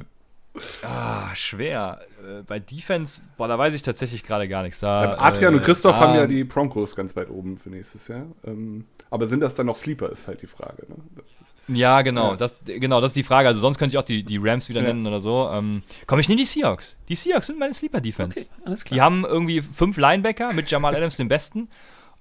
[0.84, 2.00] Ah, schwer.
[2.24, 4.80] Äh, bei Defense, boah, da weiß ich tatsächlich gerade gar nichts.
[4.80, 8.26] Da, Adrian äh, und Christoph haben ja die Broncos ganz weit oben für nächstes Jahr.
[8.46, 10.86] Ähm, aber sind das dann noch Sleeper, ist halt die Frage.
[10.88, 10.96] Ne?
[11.26, 12.38] Ist, ja, genau, ja.
[12.38, 13.48] Das, genau, das ist die Frage.
[13.48, 14.88] Also sonst könnte ich auch die, die Rams wieder ja.
[14.88, 15.50] nennen oder so.
[15.52, 16.98] Ähm, komm, ich nehme die Seahawks.
[17.10, 18.42] Die Seahawks sind meine Sleeper-Defense.
[18.42, 18.96] Okay, alles klar.
[18.96, 21.70] Die haben irgendwie fünf Linebacker mit Jamal Adams den besten.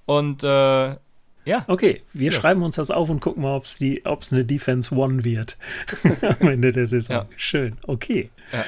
[0.07, 0.97] Und äh,
[1.45, 1.65] ja.
[1.69, 2.41] Okay, wir Sehr.
[2.41, 5.57] schreiben uns das auf und gucken mal, ob es eine Defense One wird
[6.41, 7.17] am Ende der Saison.
[7.17, 7.27] Ja.
[7.37, 8.31] Schön, okay.
[8.53, 8.65] Ja.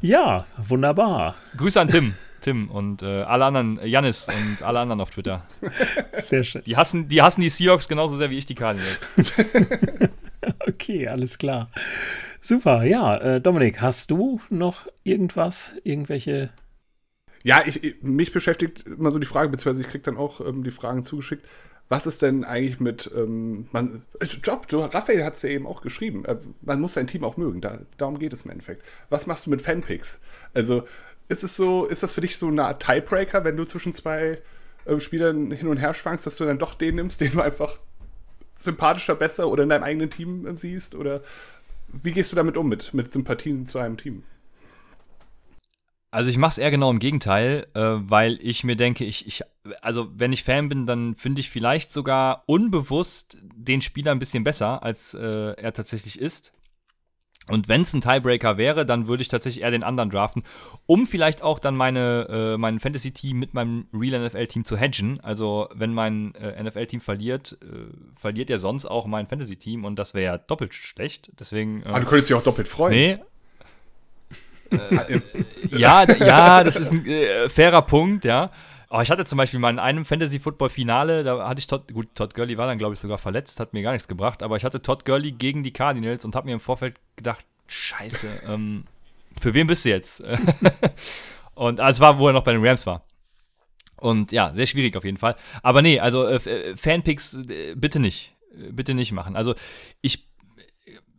[0.00, 0.46] ja.
[0.56, 1.36] wunderbar.
[1.56, 2.14] Grüße an Tim.
[2.42, 5.46] Tim und äh, alle anderen, Janis und alle anderen auf Twitter.
[6.12, 6.62] Sehr schön.
[6.64, 8.98] Die hassen, die hassen die Seahawks genauso sehr wie ich die Cardinals.
[10.66, 11.70] okay, alles klar.
[12.40, 13.16] Super, ja.
[13.16, 16.50] Äh, Dominik, hast du noch irgendwas, irgendwelche
[17.44, 20.70] ja, ich, mich beschäftigt immer so die Frage, beziehungsweise ich kriege dann auch ähm, die
[20.70, 21.44] Fragen zugeschickt
[21.92, 24.00] was ist denn eigentlich mit ähm, man,
[24.42, 24.66] Job?
[24.66, 26.24] Du, Raphael hat es ja eben auch geschrieben.
[26.24, 27.60] Äh, man muss sein Team auch mögen.
[27.60, 28.82] Da, darum geht es im Endeffekt.
[29.10, 30.18] Was machst du mit Fanpicks?
[30.54, 30.84] Also
[31.28, 34.38] ist es so, ist das für dich so eine Art Tiebreaker, wenn du zwischen zwei
[34.86, 37.78] äh, Spielern hin und her schwankst, dass du dann doch den nimmst, den du einfach
[38.56, 40.94] sympathischer, besser oder in deinem eigenen Team äh, siehst?
[40.94, 41.20] Oder
[41.88, 44.22] wie gehst du damit um mit, mit Sympathien zu einem Team?
[46.12, 49.42] Also ich mache es eher genau im Gegenteil, äh, weil ich mir denke, ich, ich,
[49.80, 54.44] also wenn ich Fan bin, dann finde ich vielleicht sogar unbewusst den Spieler ein bisschen
[54.44, 56.52] besser, als äh, er tatsächlich ist.
[57.48, 60.42] Und wenn es ein Tiebreaker wäre, dann würde ich tatsächlich eher den anderen draften,
[60.84, 65.18] um vielleicht auch dann meine, äh, mein Fantasy-Team mit meinem Real NFL-Team zu hedgen.
[65.20, 67.90] Also wenn mein äh, NFL-Team verliert, äh,
[68.20, 71.32] verliert ja sonst auch mein Fantasy-Team und das wäre ja doppelt schlecht.
[71.40, 71.82] Deswegen.
[71.84, 72.94] Aber du könntest dich auch doppelt freuen.
[72.94, 73.18] Nee,
[74.72, 75.20] äh,
[75.70, 78.50] ja, ja, das ist ein äh, fairer Punkt, ja.
[78.88, 82.34] Aber ich hatte zum Beispiel mal in einem Fantasy-Football-Finale, da hatte ich Todd, gut, Todd
[82.34, 84.82] Gurley war dann, glaube ich, sogar verletzt, hat mir gar nichts gebracht, aber ich hatte
[84.82, 88.84] Todd Gurley gegen die Cardinals und habe mir im Vorfeld gedacht, scheiße, ähm,
[89.40, 90.20] für wen bist du jetzt?
[91.54, 93.02] und also, es war, wo er noch bei den Rams war.
[93.96, 95.36] Und ja, sehr schwierig auf jeden Fall.
[95.62, 98.34] Aber nee, also äh Fanpicks äh, bitte nicht.
[98.52, 99.36] Bitte nicht machen.
[99.36, 99.54] Also
[100.02, 100.26] ich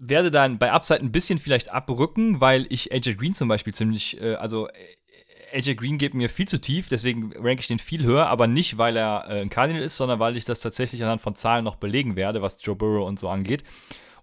[0.10, 4.22] werde dann bei Upside ein bisschen vielleicht abrücken, weil ich AJ Green zum Beispiel ziemlich,
[4.22, 4.68] äh, also
[5.54, 8.78] AJ Green geht mir viel zu tief, deswegen ranke ich den viel höher, aber nicht,
[8.78, 11.76] weil er äh, ein Cardinal ist, sondern weil ich das tatsächlich anhand von Zahlen noch
[11.76, 13.64] belegen werde, was Joe Burrow und so angeht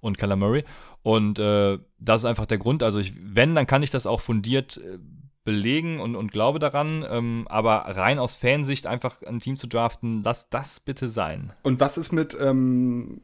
[0.01, 0.64] und Kyler Murray.
[1.03, 2.83] Und äh, das ist einfach der Grund.
[2.83, 4.99] Also, ich, wenn, dann kann ich das auch fundiert äh,
[5.45, 7.05] belegen und, und glaube daran.
[7.09, 11.53] Ähm, aber rein aus Fansicht einfach ein Team zu draften, lass das bitte sein.
[11.62, 13.22] Und was ist mit ähm,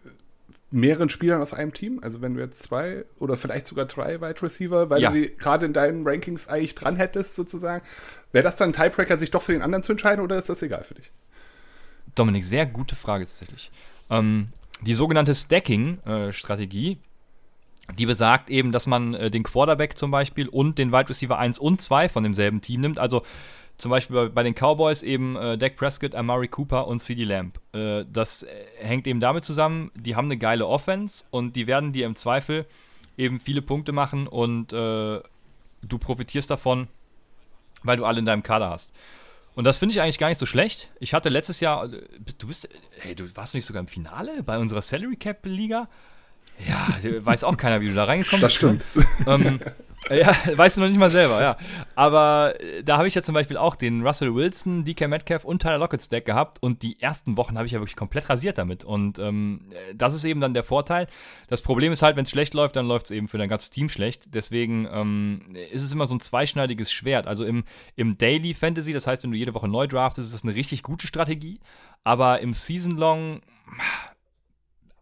[0.71, 2.01] mehreren Spielern aus einem Team?
[2.03, 5.11] Also wenn du jetzt zwei oder vielleicht sogar drei Wide Receiver, weil ja.
[5.11, 7.85] du sie gerade in deinen Rankings eigentlich dran hättest, sozusagen,
[8.33, 10.62] wäre das dann ein Tiebreaker, sich doch für den anderen zu entscheiden oder ist das
[10.62, 11.11] egal für dich?
[12.14, 13.71] Dominik, sehr gute Frage tatsächlich.
[14.11, 14.49] Ähm,
[14.83, 20.79] die sogenannte Stacking-Strategie, äh, die besagt eben, dass man äh, den Quarterback zum Beispiel und
[20.79, 22.99] den Wide Receiver 1 und 2 von demselben Team nimmt.
[22.99, 23.23] Also
[23.79, 27.61] zum Beispiel bei, den Cowboys eben äh, Dak Prescott, Amari Cooper und CD Lamb.
[27.72, 28.49] Äh, das äh,
[28.79, 32.66] hängt eben damit zusammen, die haben eine geile Offense und die werden dir im Zweifel
[33.16, 35.20] eben viele Punkte machen und äh,
[35.83, 36.89] du profitierst davon,
[37.83, 38.95] weil du alle in deinem Kader hast.
[39.55, 40.91] Und das finde ich eigentlich gar nicht so schlecht.
[41.01, 42.03] Ich hatte letztes Jahr, äh,
[42.39, 42.68] du bist,
[42.99, 45.89] hey, du warst nicht sogar im Finale bei unserer Salary Cap Liga?
[46.67, 46.89] Ja,
[47.25, 48.45] weiß auch keiner, wie du da reingekommen bist.
[48.45, 48.85] Das stimmt.
[49.27, 49.61] Ähm,
[50.11, 51.57] ja, weißt du noch nicht mal selber, ja.
[51.95, 55.63] Aber äh, da habe ich ja zum Beispiel auch den Russell Wilson, DK Metcalf und
[55.63, 58.85] Tyler Lockett Stack gehabt und die ersten Wochen habe ich ja wirklich komplett rasiert damit.
[58.85, 61.07] Und ähm, das ist eben dann der Vorteil.
[61.49, 63.71] Das Problem ist halt, wenn es schlecht läuft, dann läuft es eben für dein ganzes
[63.71, 64.35] Team schlecht.
[64.35, 67.27] Deswegen ähm, ist es immer so ein zweischneidiges Schwert.
[67.27, 67.65] Also im,
[67.97, 70.83] im Daily Fantasy, das heißt, wenn du jede Woche neu draftest, ist das eine richtig
[70.83, 71.61] gute Strategie.
[72.05, 73.41] Aber im Season Long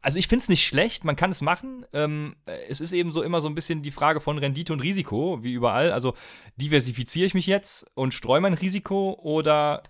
[0.04, 1.86] also ich finde es nicht schlecht, man kann es machen.
[1.94, 2.36] Ähm,
[2.68, 5.54] es ist eben so immer so ein bisschen die Frage von Rendite und Risiko, wie
[5.54, 5.92] überall.
[5.92, 6.12] Also
[6.56, 9.82] diversifiziere ich mich jetzt und streue mein Risiko oder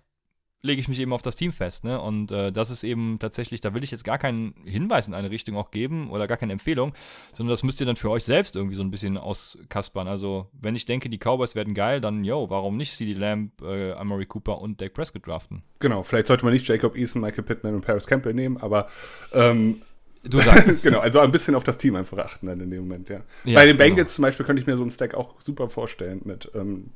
[0.62, 1.82] lege ich mich eben auf das Team fest.
[1.82, 2.00] Ne?
[2.00, 5.32] Und äh, das ist eben tatsächlich, da will ich jetzt gar keinen Hinweis in eine
[5.32, 6.94] Richtung auch geben oder gar keine Empfehlung,
[7.32, 10.06] sondern das müsst ihr dann für euch selbst irgendwie so ein bisschen auskaspern.
[10.06, 13.92] Also wenn ich denke, die Cowboys werden geil, dann yo, warum nicht CD Lamb, äh,
[13.94, 15.64] Amari Cooper und Dak Prescott draften?
[15.80, 18.86] Genau, vielleicht sollte man nicht Jacob Eason, Michael Pittman und Paris Campbell nehmen, aber
[19.32, 19.82] ähm,
[20.24, 23.08] Du sagst genau, also ein bisschen auf das Team einfach achten dann in dem Moment,
[23.08, 23.20] ja.
[23.44, 23.84] ja Bei den genau.
[23.84, 24.14] Bengals genau.
[24.16, 26.90] zum Beispiel könnte ich mir so einen Stack auch super vorstellen mit ähm,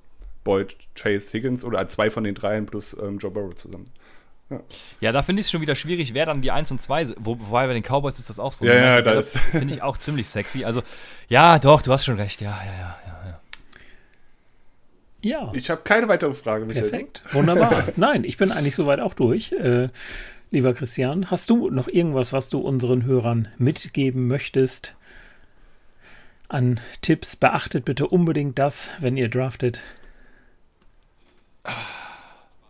[0.45, 3.91] Boyd, Chase, Higgins oder zwei von den dreien plus ähm, Joe Burrow zusammen.
[4.51, 4.61] Ja,
[5.01, 7.39] ja da finde ich es schon wieder schwierig, wer dann die 1 und 2, wo,
[7.39, 8.65] wobei bei den Cowboys ist das auch so.
[8.65, 8.81] Ja, ne?
[8.81, 10.65] ja, das finde ich auch ziemlich sexy.
[10.65, 10.83] Also,
[11.29, 13.23] ja, doch, du hast schon recht, ja, ja, ja, ja.
[13.27, 13.41] ja.
[15.21, 15.53] Ja.
[15.55, 16.65] Ich habe keine weitere Frage.
[16.65, 16.89] Michael.
[16.89, 17.23] Perfekt.
[17.33, 17.89] Wunderbar.
[17.97, 19.53] Nein, ich bin eigentlich soweit auch durch.
[19.53, 19.89] Äh,
[20.51, 24.95] Lieber Christian, hast du noch irgendwas, was du unseren Hörern mitgeben möchtest?
[26.49, 29.81] An Tipps, beachtet bitte unbedingt das, wenn ihr draftet.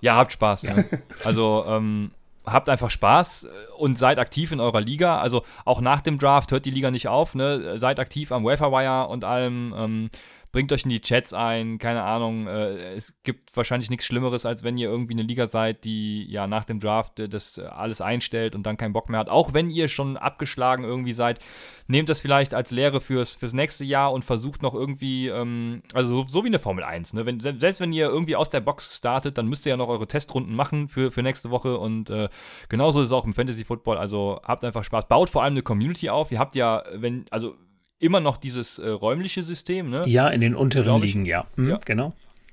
[0.00, 0.62] Ja, habt Spaß.
[0.62, 0.76] Ja.
[1.24, 2.10] Also ähm,
[2.46, 5.20] habt einfach Spaß und seid aktiv in eurer Liga.
[5.20, 7.36] Also auch nach dem Draft hört die Liga nicht auf.
[7.36, 7.78] Ne?
[7.78, 9.74] Seid aktiv am Waferwire und allem.
[9.76, 10.10] Ähm,
[10.52, 12.46] bringt euch in die Chats ein, keine Ahnung.
[12.46, 16.46] Äh, es gibt wahrscheinlich nichts Schlimmeres, als wenn ihr irgendwie eine Liga seid, die ja
[16.46, 19.28] nach dem Draft äh, das alles einstellt und dann keinen Bock mehr hat.
[19.28, 21.40] Auch wenn ihr schon abgeschlagen irgendwie seid,
[21.86, 26.22] nehmt das vielleicht als Lehre fürs, fürs nächste Jahr und versucht noch irgendwie, ähm, also
[26.22, 27.14] so, so, wie eine Formel 1.
[27.14, 27.26] Ne?
[27.26, 30.06] Wenn, selbst wenn ihr irgendwie aus der Box startet, dann müsst ihr ja noch eure
[30.06, 32.28] Testrunden machen für, für nächste Woche und äh,
[32.68, 33.98] genauso ist es auch im Fantasy Football.
[33.98, 35.08] Also habt einfach Spaß.
[35.08, 36.32] Baut vor allem eine Community auf.
[36.32, 37.54] Ihr habt ja, wenn, also
[37.98, 40.04] immer noch dieses äh, räumliche System, ne?
[40.06, 41.46] Ja, in den unteren Ligen, ja.
[41.56, 41.78] Hm, ja.
[41.84, 42.12] Genau.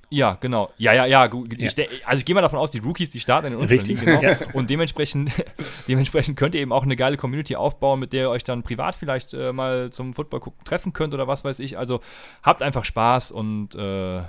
[0.10, 0.72] Ja, genau.
[0.78, 1.30] Ja, ja, ja.
[1.58, 1.76] Ich,
[2.06, 4.00] also ich gehe mal davon aus, die Rookies, die starten in den unteren Richtig.
[4.00, 4.22] Ligen, genau.
[4.22, 4.38] Ja.
[4.54, 5.32] Und dementsprechend,
[5.88, 8.96] dementsprechend könnt ihr eben auch eine geile Community aufbauen, mit der ihr euch dann privat
[8.96, 11.78] vielleicht äh, mal zum Football gucken treffen könnt oder was weiß ich.
[11.78, 12.02] Also
[12.44, 14.22] habt einfach Spaß und äh,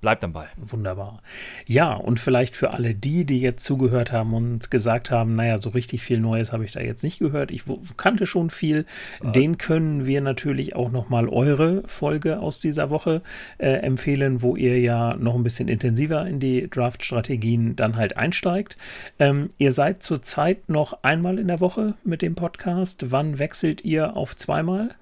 [0.00, 0.48] bleibt am Ball.
[0.56, 1.22] Wunderbar.
[1.66, 5.70] Ja, und vielleicht für alle die, die jetzt zugehört haben und gesagt haben, naja, so
[5.70, 7.50] richtig viel Neues habe ich da jetzt nicht gehört.
[7.50, 7.64] Ich
[7.96, 8.86] kannte schon viel.
[9.20, 9.32] Was?
[9.32, 13.22] Den können wir natürlich auch nochmal eure Folge aus dieser Woche
[13.58, 18.76] äh, empfehlen, wo ihr ja noch ein bisschen intensiver in die Draft-Strategien dann halt einsteigt.
[19.18, 23.10] Ähm, ihr seid zurzeit noch einmal in der Woche mit dem Podcast.
[23.10, 24.94] Wann wechselt ihr auf zweimal?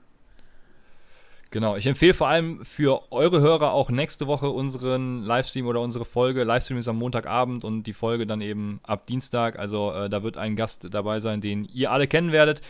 [1.50, 6.04] Genau, ich empfehle vor allem für eure Hörer auch nächste Woche unseren Livestream oder unsere
[6.04, 6.44] Folge.
[6.44, 9.58] Livestream ist am Montagabend und die Folge dann eben ab Dienstag.
[9.58, 12.60] Also äh, da wird ein Gast dabei sein, den ihr alle kennen werdet.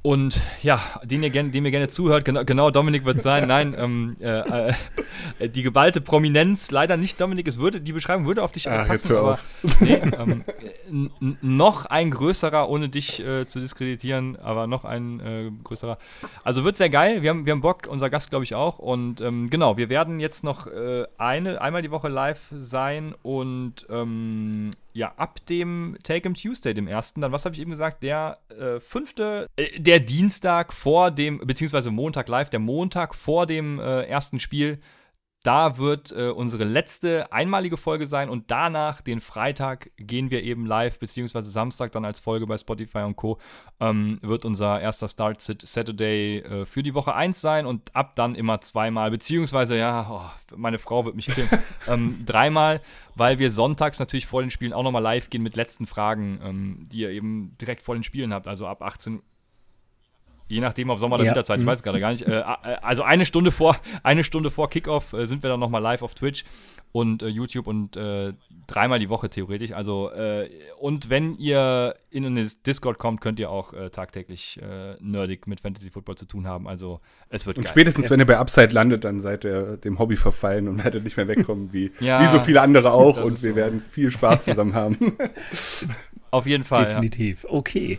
[0.00, 3.48] Und ja, den ihr, dem ihr gerne zuhört, genau, genau Dominik wird sein.
[3.48, 4.72] Nein, ähm, äh,
[5.38, 8.86] äh, die geballte Prominenz, leider nicht Dominik, es würde, die Beschreibung würde auf dich Ach,
[8.86, 9.38] passen, aber
[9.80, 11.10] nee, ähm,
[11.42, 15.98] noch ein größerer, ohne dich äh, zu diskreditieren, aber noch ein äh, größerer.
[16.44, 18.78] Also wird sehr geil, wir haben, wir haben Bock, unser Gast glaube ich auch.
[18.78, 23.86] Und ähm, genau, wir werden jetzt noch äh, eine, einmal die Woche live sein und
[23.90, 28.02] ähm, ja, ab dem Take 'em Tuesday, dem ersten, dann, was habe ich eben gesagt,
[28.02, 33.78] der äh, fünfte, äh, der Dienstag vor dem, beziehungsweise Montag live, der Montag vor dem
[33.78, 34.80] äh, ersten Spiel,
[35.44, 40.66] da wird äh, unsere letzte einmalige Folge sein und danach, den Freitag, gehen wir eben
[40.66, 43.38] live, beziehungsweise Samstag dann als Folge bei Spotify und Co.
[43.78, 48.34] Ähm, wird unser erster Start Saturday äh, für die Woche 1 sein und ab dann
[48.34, 51.48] immer zweimal, beziehungsweise, ja, oh, meine Frau wird mich killen,
[51.86, 52.80] ähm, dreimal,
[53.14, 56.84] weil wir sonntags natürlich vor den Spielen auch nochmal live gehen mit letzten Fragen, ähm,
[56.90, 59.22] die ihr eben direkt vor den Spielen habt, also ab 18 Uhr.
[60.48, 61.30] Je nachdem, ob Sommer oder ja.
[61.30, 61.68] Winterzeit, ich mhm.
[61.68, 62.26] weiß gerade gar nicht.
[62.26, 62.42] Äh, äh,
[62.80, 66.14] also eine Stunde vor, eine Stunde vor Kickoff äh, sind wir dann nochmal live auf
[66.14, 66.44] Twitch
[66.90, 68.32] und äh, YouTube und äh,
[68.66, 69.72] dreimal die Woche theoretisch.
[69.72, 74.58] Also äh, und wenn ihr in den Discord kommt, könnt ihr auch tagtäglich
[75.00, 76.66] nerdig mit Fantasy Football zu tun haben.
[76.66, 77.72] Also es wird Und geil.
[77.72, 81.18] spätestens, wenn ihr bei Upside landet, dann seid ihr dem Hobby verfallen und werdet nicht
[81.18, 83.20] mehr wegkommen, wie, ja, wie so viele andere auch.
[83.20, 83.56] Und wir so.
[83.56, 84.96] werden viel Spaß zusammen haben.
[86.30, 86.86] Auf jeden Fall.
[86.86, 87.44] Definitiv.
[87.44, 87.50] Ja.
[87.50, 87.98] Okay.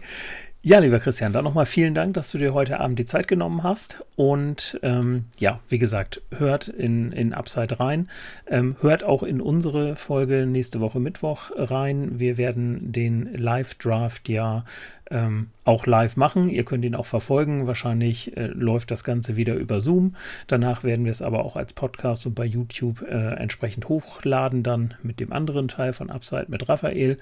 [0.62, 3.64] Ja, lieber Christian, dann nochmal vielen Dank, dass du dir heute Abend die Zeit genommen
[3.64, 4.04] hast.
[4.18, 8.10] Und ähm, ja, wie gesagt, hört in, in Upside rein.
[8.46, 12.20] Ähm, hört auch in unsere Folge nächste Woche Mittwoch rein.
[12.20, 14.66] Wir werden den Live-Draft ja
[15.12, 16.50] ähm, auch live machen.
[16.50, 17.68] Ihr könnt ihn auch verfolgen.
[17.68, 20.16] Wahrscheinlich äh, läuft das Ganze wieder über Zoom.
[20.48, 24.96] Danach werden wir es aber auch als Podcast und bei YouTube äh, entsprechend hochladen, dann
[25.04, 27.18] mit dem anderen Teil von Upside mit Raphael.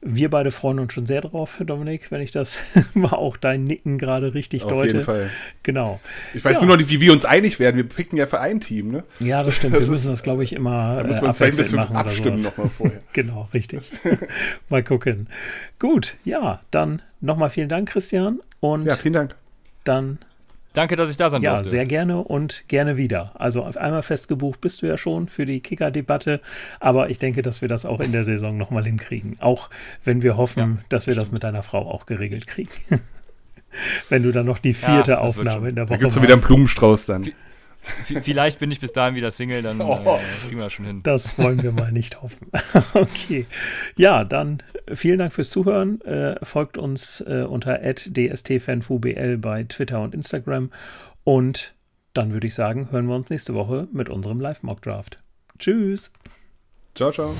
[0.00, 2.58] Wir beide freuen uns schon sehr drauf, Dominik, wenn ich das
[2.94, 4.80] mal auch dein Nicken gerade richtig Auf deute.
[4.80, 5.30] Auf jeden Fall.
[5.62, 6.00] Genau.
[6.34, 6.66] Ich weiß ja.
[6.66, 7.76] nur noch nicht, wie wir uns einig werden.
[7.76, 9.04] Wir picken ja für ein Team, ne?
[9.20, 9.74] Ja, das stimmt.
[9.74, 10.96] Wir müssen das, glaube ich, immer.
[10.96, 13.00] Da müssen wir uns vielleicht ein bisschen abstimmen nochmal vorher.
[13.12, 13.92] genau, richtig.
[14.68, 15.28] mal gucken.
[15.78, 18.40] Gut, ja, dann nochmal vielen Dank, Christian.
[18.60, 19.34] Und ja, vielen Dank.
[19.84, 20.18] Dann.
[20.72, 21.68] Danke, dass ich da sein ja, durfte.
[21.68, 23.32] Ja, sehr gerne und gerne wieder.
[23.34, 26.40] Also auf einmal festgebucht bist du ja schon für die Kicker-Debatte,
[26.80, 29.36] aber ich denke, dass wir das auch in der Saison nochmal hinkriegen.
[29.38, 29.70] Auch
[30.02, 31.26] wenn wir hoffen, ja, dass wir stimmt.
[31.26, 32.70] das mit deiner Frau auch geregelt kriegen.
[34.08, 36.34] wenn du dann noch die vierte ja, Aufnahme in der Woche Da gibt es wieder
[36.34, 37.30] einen Blumenstrauß dann.
[38.22, 39.94] Vielleicht bin ich bis dahin wieder Single, dann oh.
[39.94, 41.02] äh, kriegen wir das schon hin.
[41.02, 42.50] Das wollen wir mal nicht hoffen.
[42.94, 43.46] okay.
[43.96, 44.62] Ja, dann
[44.92, 46.00] vielen Dank fürs Zuhören.
[46.02, 50.70] Äh, folgt uns äh, unter dstfanfubl bei Twitter und Instagram.
[51.24, 51.74] Und
[52.14, 55.22] dann würde ich sagen, hören wir uns nächste Woche mit unserem Live-Mock-Draft.
[55.58, 56.12] Tschüss.
[56.94, 57.34] Ciao, ciao.